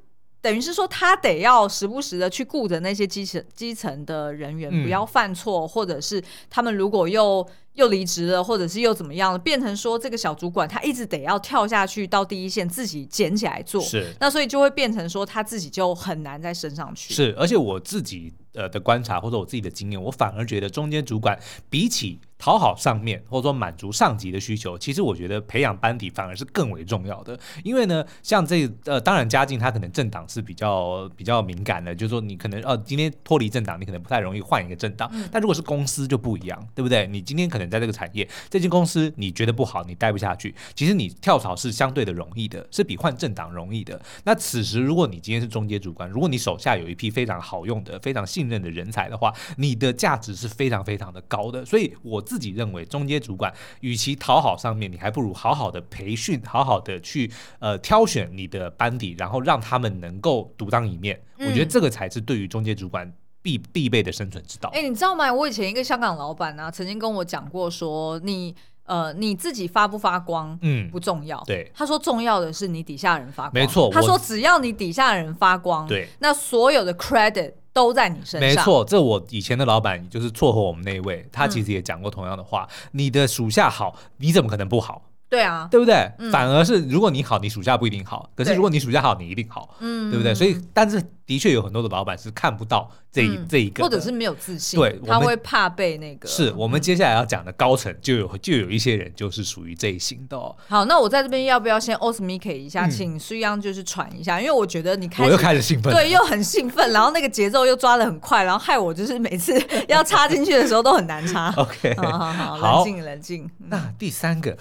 [0.45, 7.45] 等于是说他得要时不时的去顾着那些基层基层的人员不要犯错，或者是他们如果又。
[7.75, 17.13] 又离职了，或者是又怎么样了，变成说这个小主管他一直得要跳下去到第一线自己捡起来做，是，那所以就会变成说他自己就很难再升上去。
[17.13, 21.37] 是，而且我自己呃的观察或者我自己的经验，我反而觉得中间主管
[21.69, 27.37] 比起讨好上面或者说满足上级的需求，其实我觉得培养班底反而是更为重要的。
[27.63, 37.05] 因为呢，像这呃，当然嘉靖他可能政党是比较比较敏感的，就是说你可能呃今天脱离政党，你可能不太容易换一个政党，嗯、但如果是公司就不一样，对不对？
[37.07, 37.65] 你今天可能。
[37.65, 40.53] 在这个产业，这间公司你觉得不好，你待不下去。
[40.75, 43.99] 其实你跳槽是相对的容易的，是比换政党容易的。
[44.23, 51.65] 那此时，如果你今天是中间主管，如果你手下有一批非常好用的、非常信任的人才的话，你的价值是非常非常的高的。
[51.65, 61.21] 所以我自己认为，中阶主管与其讨好上面，你还不如好好的培训，好好的去呃挑选你的班底，然后让他们能够独当一面。
[61.37, 63.13] 嗯、我觉得这个才是对于中阶主管。
[63.45, 64.67] 必必备的生存之道。
[64.73, 65.31] 哎、欸，你知道吗？
[65.31, 68.55] 我以前一个香港老板呢、啊，曾经跟我讲过说，说你
[68.85, 71.39] 呃你自己发不发光，嗯，不重要。
[71.45, 73.53] 对，他说重要的是你底下人发光。
[73.53, 78.39] 没错，他说只要你底下人发光，对，那所有的 credit 都在你身上。
[78.39, 82.65] 没错，这我以前的老板就是撮合我们那一位，他其实也讲过同样的话。
[82.71, 85.01] 嗯、你的属下好，你怎么可能不好？
[85.27, 86.09] 对啊，对不对？
[86.19, 88.29] 嗯、反而是如果你好，你属下不一定好。
[88.33, 90.33] 可是如果你属下好，你一定好，嗯，对不对？
[90.33, 96.27] 所以，但是的确有很多的老板是看不到这一、嗯、这一个，或者是没有自信，对，他会怕被那个。
[96.27, 100.55] 是我们接下来要讲的高层就有就有一些人就是属于这一型的、哦。
[100.67, 109.53] 好，那我在这边要不要先 osmike 一下，请苏央就是喘一下，因为我觉得你开始我又开始兴奋，对，又很兴奋，然后那个节奏又抓的很快，然后害我就是每次
[109.87, 111.51] 要插进去的时候都很难插。
[111.57, 113.49] OK，好好好，冷静冷静。
[113.69, 114.55] 那第三个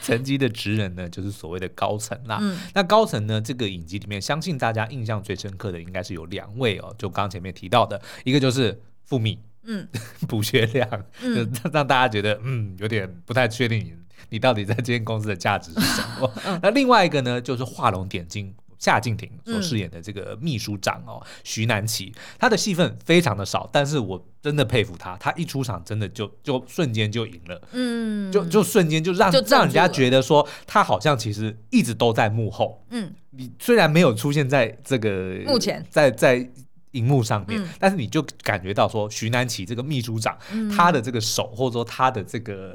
[0.00, 2.38] 层级的职人呢，就是所谓的高层啦。
[2.40, 9.88] 嗯、那高层呢，这个影集里面，相信大家印象最深刻的应该是有两位哦，就刚前面提到的，一个就是富密，嗯，
[10.28, 10.88] 补学量，
[11.22, 13.94] 嗯，就让大家觉得嗯有点不太确定你
[14.28, 16.32] 你到底在这间公司的价值是什么。
[16.44, 18.54] 嗯、 那另外一个呢，就是画龙点睛。
[18.80, 35.84] 夏靖庭所饰演的这个秘书长哦，嗯、徐南琪，他的戏份非常的少，但是我真的佩服他，他一出场真的就就瞬间就赢了，嗯，就就瞬间就让就让人家觉得说他好像其实一直都在幕后，嗯，你虽然没有出现在这个目前。
[35.90, 36.50] 在在
[36.92, 42.74] 荧幕上面，嗯、但是你就感觉到说徐南棋这个秘书长，嗯、他的这个手或者说他的这个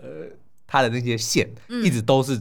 [0.67, 1.49] 他的那些线，
[1.83, 2.39] 一直都是。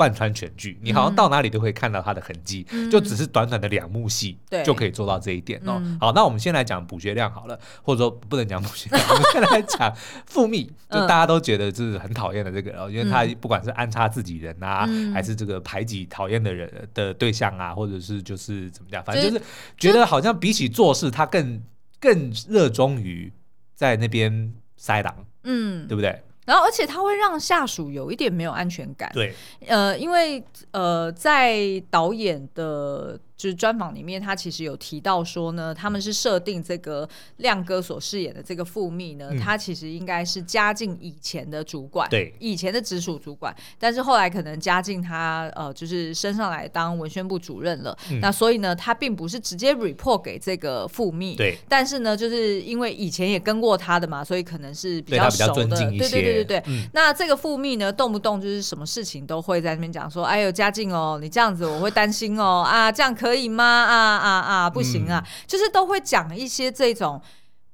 [0.00, 4.64] 贯穿全剧，你好像到哪里都会看到他的痕迹，嗯、就只是短短的两幕戏，对。
[4.64, 5.76] 就可以做到这一点哦。
[5.84, 9.94] 嗯、好，那我们先来讲补血量好了，或者说不能讲补血量， 我们先来讲
[10.24, 19.44] 富密，就大家都觉得就是很讨厌的这个，嗯、因为他不管是安插自己人啊，嗯、还是这个排挤讨厌的人的对象啊，或者是就是怎么讲，反正就是
[19.76, 21.60] 觉得好像比起做事，他更
[22.00, 23.30] 更热衷于
[23.74, 26.22] 在那边塞狼，嗯，对不对？
[26.50, 29.08] 然后，而且他会让下属有一点没有安全感。
[29.14, 29.32] 对，
[29.66, 30.42] 呃，因为
[30.72, 33.18] 呃，在导演的。
[33.40, 63.29] 就是专访里面，他其实有提到说呢，他们是设定这个亮哥所饰演的这个富密呢，嗯、他其实应该是嘉靖以前的主管，对，以前的直属主管，但是后来可能嘉靖他呃就是升上来当文宣部主任了，嗯、那所以呢，他并不是直接 report 给这个富密，对，但是呢，就是因为以前也跟过他的嘛，所以可能是比较熟的，对对对对对，嗯、那这个富密呢，动不动就是什么事情都会在那边讲说，哎呦嘉靖哦，你这样子我会担心哦，啊这样可。
[63.30, 63.64] 可以吗？
[63.64, 64.70] 啊啊啊！
[64.70, 65.22] 不行啊！
[65.24, 67.22] 嗯、就是都会讲一些这种，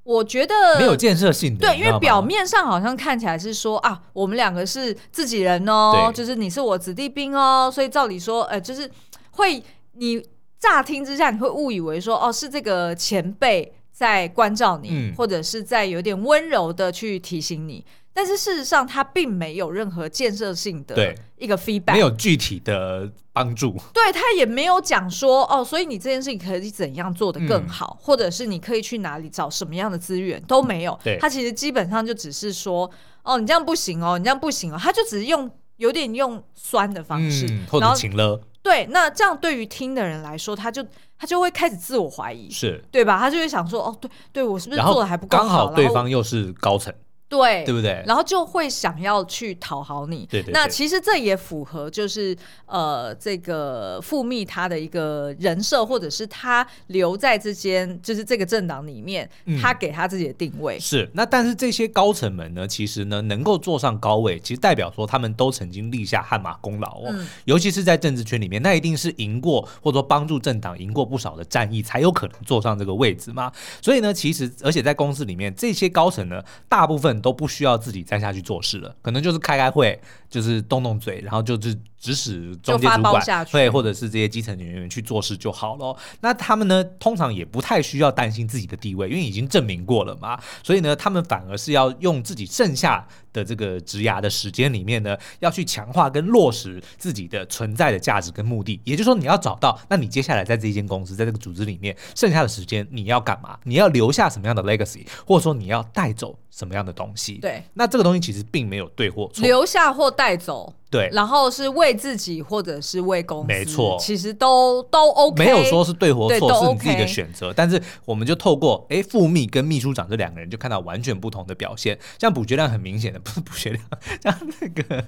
[0.02, 1.66] 我觉得没有建设性的。
[1.66, 8.90] 对，因为表面上好像看起来是说啊，我们两个是自己人哦，就是你是我子弟兵哦，所以照理说，呃，就是
[9.30, 10.22] 会你
[10.60, 17.82] 乍听之下你会误以为说，哦，是这个前辈在关照你，嗯、或者是在有点温柔的去提醒你。
[18.16, 23.76] 但是事实上，他并没有任何建设性的一个 feedback，没有具体的帮助。
[23.92, 30.98] 对，他也没有讲说哦，所以你这件事情可以怎样做得更好，嗯、或者是你可以去哪里找什么样的资源都没有。
[31.04, 32.90] 对，他其实基本上就只是说
[33.22, 38.40] 哦，你这样不行哦，你这样不行哦，他就只是用有点用酸的方式，嗯、或者情了。
[38.62, 40.82] 对，那这样对于听的人来说，他就
[41.18, 43.18] 他就会开始自我怀疑，是对吧？
[43.18, 45.44] 他就会想说哦，对对，我是不是做的还不够好？
[45.44, 46.90] 刚好对方又是高层。
[47.28, 48.04] 对，对不对？
[48.06, 50.24] 然后就会想要去讨好你。
[50.30, 50.52] 对对对。
[50.52, 60.78] 那其实这也符合，就是呃，这个富密他的一个人设，或者是他留在这间，就是这个政党里面，嗯、他给他自己的定位。
[60.78, 61.10] 是。
[61.14, 67.08] 那但是这些高层们呢，其实呢，能够坐上高位，其实代表说他们都曾经立下汗马功劳哦。
[67.08, 73.50] 嗯、尤其是在政治圈里面，那一定是赢过，或者说帮助政党赢过不少的战役，才有可能坐上这个位置嘛。
[73.82, 77.15] 所以呢，其实而且在公司里面，这些高层呢，大部分。
[77.20, 79.98] 都不需要自己再下去做事了，可能就是开开会，
[80.28, 81.76] 就是动动嘴，然后就是。
[82.06, 85.96] 指使中介主管对，或者是这些基层人员去做事就好了。
[86.20, 90.38] 那他们呢，通常也不太需要担心自己的地位，因为已经证明过了嘛。
[90.62, 98.80] 所以呢，他们反而是要用自己剩下的这个职涯的时间里面呢，要去强化跟落实自己的存在的价值跟目的。
[98.84, 103.58] 也就是说，你要找到，那你接下来在这一间公司，在这个组织里面，剩下的时间你要干嘛？
[103.64, 107.34] 你要留下什么样的 legacy，或者说你要带走什么样的东西？
[107.38, 110.72] 对，那这个东西其实并没有对或错，留下或带走。
[110.96, 117.52] 对，然后是为自己或者是为公司，没错，其实都都 OK，没有说是对或错，是你自己的选择。
[117.52, 121.98] 但是我们就透过哎，副秘跟秘书长这两个人，就看到完全不同的表现。
[122.18, 123.84] 像补觉量很明显的不是补觉量，
[124.22, 125.04] 像那个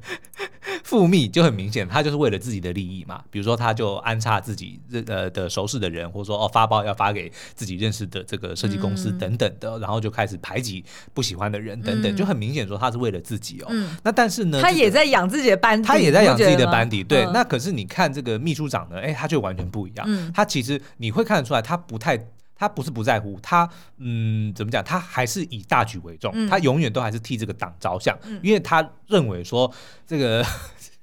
[0.85, 3.23] 富密就很明显，他就是为了自己的利益嘛。
[3.31, 13.73] 比如说，他就安插自己认呃的熟识的人，或者说哦发包要发给自己认识的这个设计公司等等的，然后就开始排挤不喜欢的人等等，就很明显说他是为了自己哦。
[14.03, 15.89] 那但是呢，他也在养自己的班底。
[15.89, 17.25] 他也在养自己的班底，对。
[17.25, 20.05] 嗯、那可是你看这个秘书长呢，哎、欸，他就完全不一样。
[20.09, 22.19] 嗯、他其实你会看得出来，他不太，
[22.59, 23.67] 他不是不在乎，他
[23.99, 24.85] 嗯，怎么讲？
[24.85, 29.73] 他还是以大局为重，嗯、他永远都还是替这个党着想，嗯、因为他认为说
[30.07, 30.45] 这个。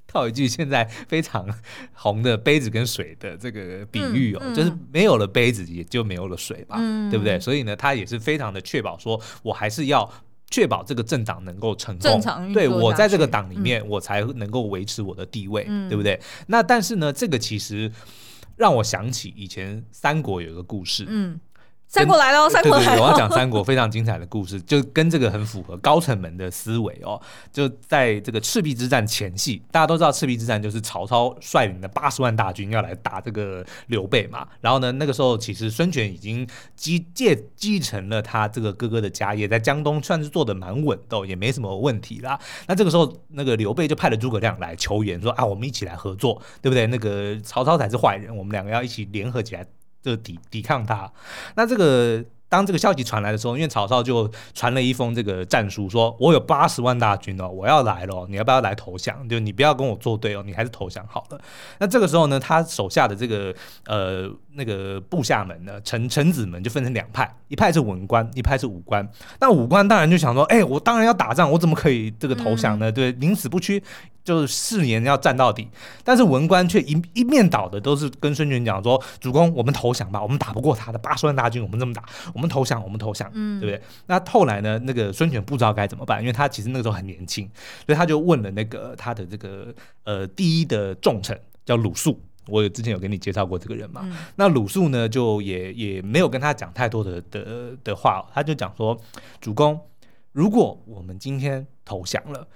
[0.08, 1.46] 套一句现在非常
[1.92, 7.38] 红的杯子跟水的这个比喻哦，就是没有了杯子也就没有了水嘛，嗯、对不对？
[7.38, 10.10] 所以呢，他也是非常的确保说，我还是要
[10.50, 16.18] 确保这个政党能够成功，对我在这个党里面，我才能够维持我的地位，嗯、对不对？
[16.48, 17.92] 那但是呢，这个其实
[18.56, 21.38] 让我想起以前三国有一个故事，嗯。
[21.96, 23.02] 三国来了，三国来了。
[23.02, 27.20] 我要讲三国非常精彩的故事，就跟这个很符合高层们的思维哦。
[27.54, 34.46] 就在这个赤壁之战前夕，大家都知道赤壁之战就是曹操率领的八十万大军要来打这个刘备嘛。
[34.60, 42.38] 然后呢，那个时候其实孙权已经继继继承了他这个哥哥的家业，在江东算是做的蛮稳的，也没什么问题啦。
[42.68, 46.86] 那这个时候，那个刘备就派了诸葛亮来求援，说啊，我们一起来合作，对不对？
[46.88, 49.66] 那个曹操才是坏人，我们两个要一起联合起来。
[50.06, 51.12] 就抵抵抗他，
[51.56, 52.24] 那这个
[52.56, 59.28] 当这个消息传来的时候，因为曹操就传了一封这个战书，说我有八十万大军哦，我要来了，你要不要来投降？
[59.28, 61.42] 就你不要跟我作对哦，你还是投降好了。
[61.80, 63.54] 那这个时候呢，他手下的这个
[63.88, 69.06] 呃那个部下们呢，臣臣子们就分成两派，一派是文官，一派是武官。
[69.42, 72.90] 那武官当然就想说，哎，我当然要打仗，我怎么可以这个投降呢？
[72.90, 73.84] 对，宁死不屈。
[74.26, 75.70] 就是誓言要战到底，
[76.04, 82.04] 但是文官却一一面倒的都是跟孙权讲说：“主公，我们投降吧，我们打不过他的八十万大军，我们这么打，
[82.34, 87.50] 我们投降，我们投降，嗯，对不对？”那后来呢，那个孙权不知道该怎么办，因为他其实那个时候很年轻，
[87.86, 89.74] 所以他就问了那个他的这个
[90.04, 94.02] 呃第一的重臣叫鲁肃，我有之前有跟你介绍过这个人嘛？
[94.04, 99.00] 嗯、那鲁肃呢，就也也没有跟他讲太多的的的话，他就讲说
[99.42, 99.80] ：“主公，
[100.32, 102.48] 如果我们今天投降了。”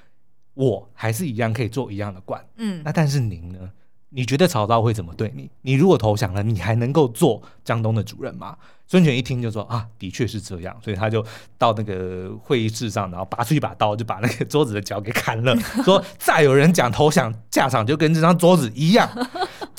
[0.56, 3.72] 我还是一样可以做一样的官，嗯，那但是您呢？
[4.10, 5.50] 你觉得曹操会怎么对你？
[5.62, 8.58] 你如果投降了，你还能够做江东的主人吗？
[8.90, 11.24] 孙权一听就说啊，的确是这样，所以他就
[11.60, 19.08] 到那个会议室上，然后拔出一把刀，就把那个桌子的脚给砍了，说再有人讲投降，下场就跟这张桌子一样。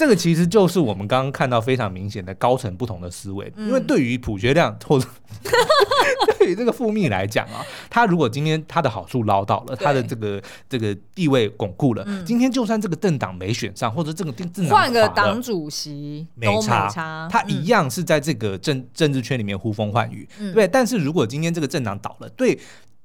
[0.01, 5.07] 这个其实就是我们刚刚看到非常明显的高层不同的思维，因为对于普学亮或者
[6.38, 18.82] 对于这个复密来讲啊，他如果今天他的好处捞到了，他的这个这个地位巩固了，今天就算这个政党没选上，或者这个政党换个党主席没差，他一样是在这个政。
[18.94, 22.59] 政治圈里面呼风唤雨，嗯、对，但是如果今天这个政党倒了，对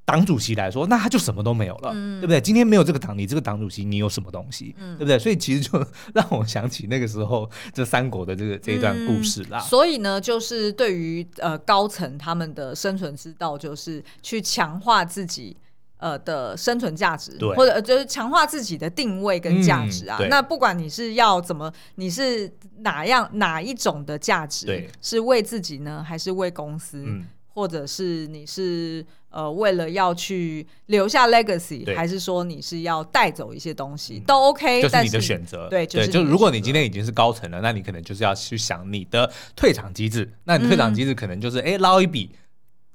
[0.06, 2.40] 党主席来说，那他就什么都没有了，嗯、对不对？
[2.40, 4.76] 今天没有这个党，你这个党主席，你有什么东西？
[4.78, 5.18] 嗯、对不对？
[5.18, 5.84] 所以其实就
[6.14, 9.60] 让我想起那个时候这三国的这个这一段故事啦。
[9.60, 15.58] 嗯、所以呢，就是对于呃高层他们的生存之道，就是去强化自己。
[15.98, 20.18] 呃的生存价值，或者就是强化自己的定位跟价值啊。
[20.20, 27.26] 嗯、那不管你是要怎么，你是哪样哪一种的价值，是为自己呢，还是为公司，嗯、
[27.56, 35.70] 或者是你是呃为了要去留下 legacy，还是说你是要带走一些东西，嗯、都 OK，就是你的选择。
[35.70, 40.32] 对，就是就如果你今天已经是高层了，那你可能就是要去想你的退场机制。
[40.44, 42.30] 那你退场机制可能就是哎捞、嗯、一笔。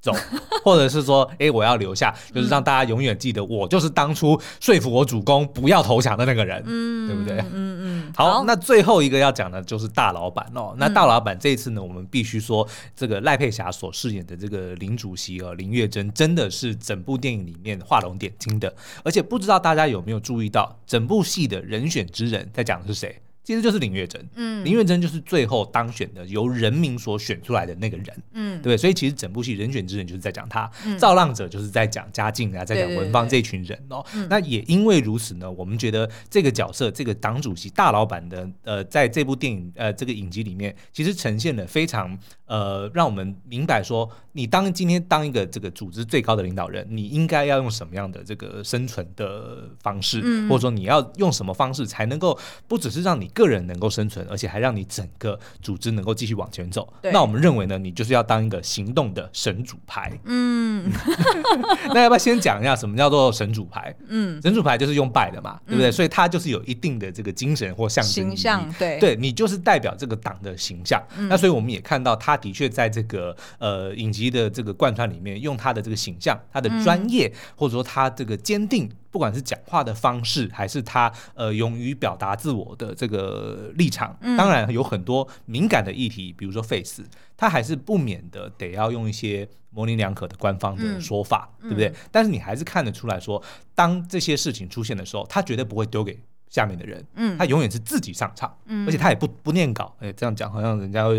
[0.01, 0.11] 走，
[0.63, 7.39] 或者是说，哎，我要留下，就是让大家永远记得我就是当初说服我主公不要投降的那个人，嗯，对不对？
[7.53, 8.13] 嗯 嗯。
[8.17, 10.75] 好，好，那最后一个要讲的就是大老板哦。
[10.77, 18.73] 那大老板这一次呢，我们必须说，这个赖佩霞所饰演的这个林主席哦，林月珍真的是整部电影里面画龙点睛的。
[19.03, 23.17] 而且不知道大家有没有注意到，整部戏的人选之人在讲的是谁？
[23.43, 28.77] 其实就是林月珍，嗯，林月珍就是最后当选的，由人民所选出来的那个人，嗯，对不对？
[28.77, 34.05] 所以其实整部戏人选之人就是在讲他，嗯、造浪者就是在讲嘉靖啊，在讲文芳这群人哦。
[34.29, 42.15] 那也因为如此呢，我们觉得这个角色，这个党主席大老板的，呃，在这部电影呃这个影集里面，其实呈现了非常
[42.45, 52.37] 呃让我们明白说，你当今天当一个这个组织最高的领导人，你应该要用什么样的这个生存的方式，嗯、或者说你要用什么方式才能够
[52.67, 53.30] 不只是让你。
[53.33, 56.91] 个人能够生存，而且还让你整个组织能够继续往前走。
[57.03, 60.11] 那我们认为呢，你就是要当一个行动的神主牌。
[60.25, 60.91] 嗯，
[61.93, 63.95] 那要不要先讲一下什么叫做神主牌？
[64.07, 65.89] 嗯，神主牌就是用拜的嘛，对不对？
[65.89, 68.73] 嗯、所以它就是有一定的这个精神或象征形象。
[68.77, 71.01] 对，对你就是代表这个党的形象。
[71.17, 78.89] 嗯、那所以我们也看到，他的确在这个呃影集的这个贯穿里面，用他的这个形象、他的专业，嗯、或者说他这个坚定。
[79.11, 87.03] 不管是讲话的方式，还是他呃勇于表达自我的这个立场，嗯、当然有很多敏感的议题，比如说 face，，
[87.35, 91.89] 他还是不免的得要用一些模棱两可的官方的说法，嗯、对不对？
[91.89, 93.41] 嗯、但是你还是看得出来说，
[93.75, 96.17] 当这些事情出现的时候，他绝对不会丢给
[96.49, 101.17] 下面的人，嗯，他永远是自己上场，嗯，而且他也不不念稿，哎，这样讲好像人家会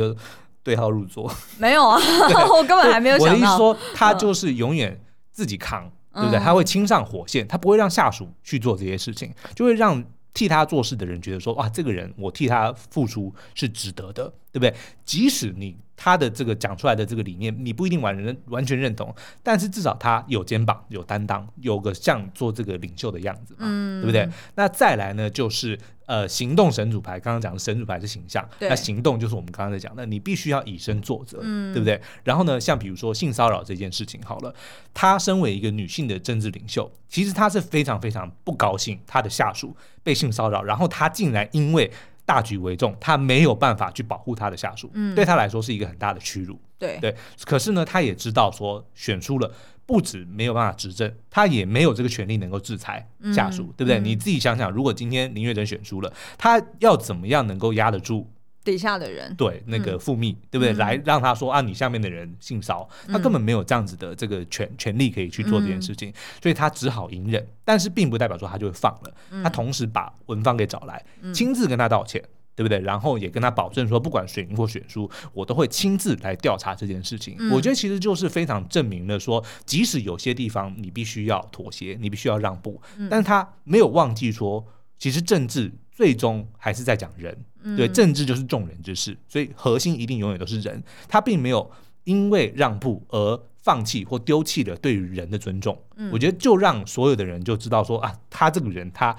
[0.63, 2.01] 对号入座，没有啊，
[2.57, 4.99] 我根本还没有想到，我的意思说，他就是永远
[5.31, 5.91] 自己扛。
[6.15, 6.39] 对不对？
[6.39, 10.03] 他会亲上火线，他不会让下属去做这些事情，就会让
[10.35, 14.75] 替他做事的人觉得说，哇，这个人我替他付出是值得的，对不对？
[15.05, 24.29] 即使你他的这个讲出来的这个理念，你不一定完全完全认同，但是至少他有肩膀、有担当，有个像做这个领袖的样子嘛，嗯，对不对？
[24.57, 32.01] 那再来呢，就是呃，行动神主牌，刚刚讲的神主牌是形象，那行动就是我们刚刚在讲的，你必须要以身作则，嗯，对不对？
[32.25, 34.53] 然后呢，像比如说性骚扰这件事情，好了，
[34.93, 41.89] 她身为一个女性的政治领袖，其实她是非常非常不高兴，她的下属被性骚扰，然后她竟然因为
[42.25, 47.15] 大局为重，他没有办法去保护他的下属，嗯，对他来说是一个很大的屈辱，对对。
[47.45, 49.51] 可是呢，他也知道说选输了，
[49.85, 53.99] 不止没有办法执政，他也没有这个权利能够制裁下属，嗯、对不对？
[53.99, 58.31] 嗯、你自己想想，如果今天林月珍选输了，他要怎么样能够压得住？
[58.65, 60.73] 底下的人对那个复秘，嗯、对不对？
[60.75, 67.47] 来让他说啊，你下面的人性骚，嗯、他根本没有这样子的这个权权利可以去做这件事情，嗯、所以他只好隐忍。
[67.65, 72.23] 但是并不代表说他就会放了，嗯、他同时把文芳给找来，嗯、亲自跟他道歉，
[72.55, 72.79] 对不对？
[72.81, 77.37] 然后也跟他保证说，不管选赢或选输，我都会亲自来调查这件事情。
[77.39, 84.65] 嗯、我觉得其实就是非常证明了说，即使有些地方你必须要妥协，你必须要让步，嗯、但是他没有忘记说，
[85.03, 87.37] 其实政治最终还是在讲人。
[87.77, 90.81] 对，政治就是众人之事，所以核心一定永远都是人。
[91.09, 91.69] 他并没有
[92.05, 95.77] 因为让步而放弃或丢弃了对于人的尊重。
[95.97, 99.17] 嗯，我觉得就让所有的人就知道说啊，他这个人，他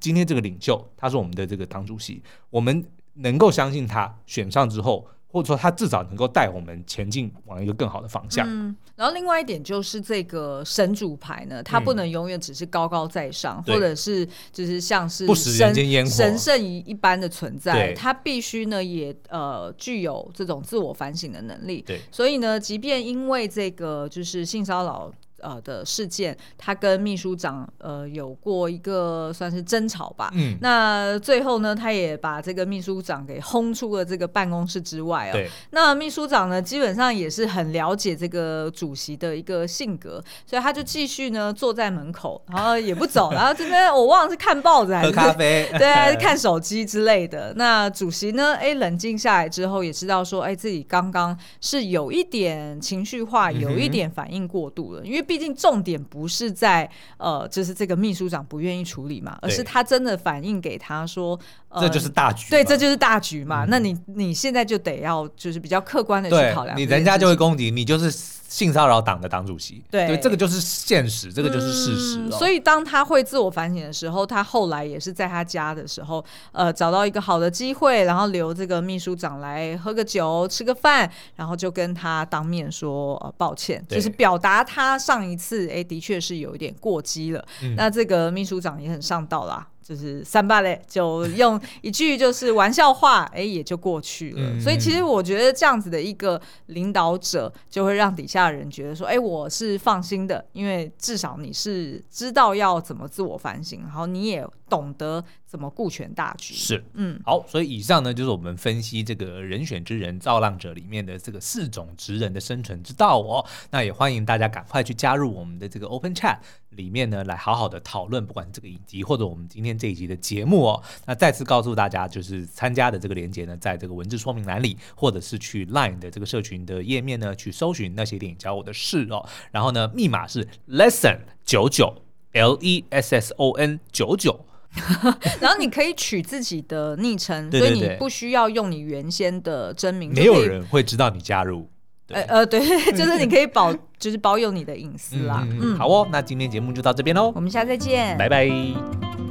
[0.00, 2.82] 今天这个领袖，他是我们的这个党主席，我们
[3.16, 5.06] 能够相信他选上之后。
[5.36, 8.48] 或者说他至少能够带我们前进往一个更好的方向。
[8.48, 17.74] 嗯，然后另外一点就是这个神主牌呢，它不能永远只是高高在上，嗯、或者是就是像是神不食人间烟火神圣一一般的存在。
[17.74, 21.82] 对它必须呢也呃具有这种自我反省的能力。
[21.86, 25.12] 对，所以呢，即便因为这个就是性骚扰。
[25.40, 30.30] 呃的事件，他跟秘书长呃有过一个算是争吵吧。
[30.34, 35.32] 嗯，那最后呢，他也把这个秘书长给轰出了这个办公室之外哦。
[35.32, 35.50] 对。
[35.70, 47.52] 那秘书长呢，基本上也是很了解这个主席的一个性格，所以他就继续呢坐在门口，然后也不走，然后这边我忘了是看报纸还是喝咖啡，对，还是 看手机之类的。
[47.56, 55.25] 那主席呢，哎，冷静下来之后，也知道说，哎，自己刚刚是有一点情绪化，有一点反应过度了，因为。
[55.26, 62.48] 毕竟重点不是在呃，就是这个秘书长不愿意处理嘛，而是他真的反映给他说，呃、这就是大局。
[62.50, 63.64] 对，这就是大局嘛。
[63.64, 68.36] 嗯、那你你现在就得要就是比较客观的去考量，你人家就会攻击你，就是。
[68.48, 72.32] 性骚扰党的党主席，对，对，这个就是现实，这个就是事实，哦嗯。
[72.32, 87.46] 所以当他会自我反省的时候，他后来也是在他家的时候，呃，找到一个好的机会，然后留这个秘书长来喝个酒、吃个饭，然后就跟他当面说呃抱歉，就是表达他上一次哎的确是有一点过激了。
[87.62, 89.68] 嗯、那这个秘书长也很上道啦。
[89.86, 94.40] 就是三八嘞，就用一句就是玩笑话， 哎，也就过去了。
[94.40, 105.24] 嗯、所以其实我觉得这样子的一个领导者，就会让底下的人觉得说，哎，我是放心的，因为至少你是知道要怎么自我反省，然后你也懂得。
[105.46, 106.52] 怎么顾全大局？
[106.52, 113.46] 是，嗯，好，所以以上呢，就是我们分析这个人选之人造浪者里面的这个四种职人的生存之道哦。
[113.70, 116.38] 那也欢迎大家赶快去加入我们的这个 Open Chat
[116.70, 120.82] 里面呢，来好好的讨论，不管这个影集或者我们今天这一集的节目哦。
[121.06, 129.26] 那再次告诉大家，就是参加的这个链接呢，在这个文字说明栏里，或者是去 Line 的这个社群的页面呢，去搜寻那些电影教我的事哦。
[129.52, 132.02] 然后呢，密码是 Lesson 九九
[132.32, 134.44] L E S S O N 九九。
[135.40, 141.68] 然后你可以取自己的昵称，对对对，所以你不需要用你原先的真名，没有人会知道你加入。
[142.08, 142.60] 呃呃，对，
[142.94, 145.44] 就是你可以保，就是保有你的隐私啦。
[145.50, 149.25] 嗯，嗯，好哦，那今天节目就到这边喽，我们下次再见，拜拜。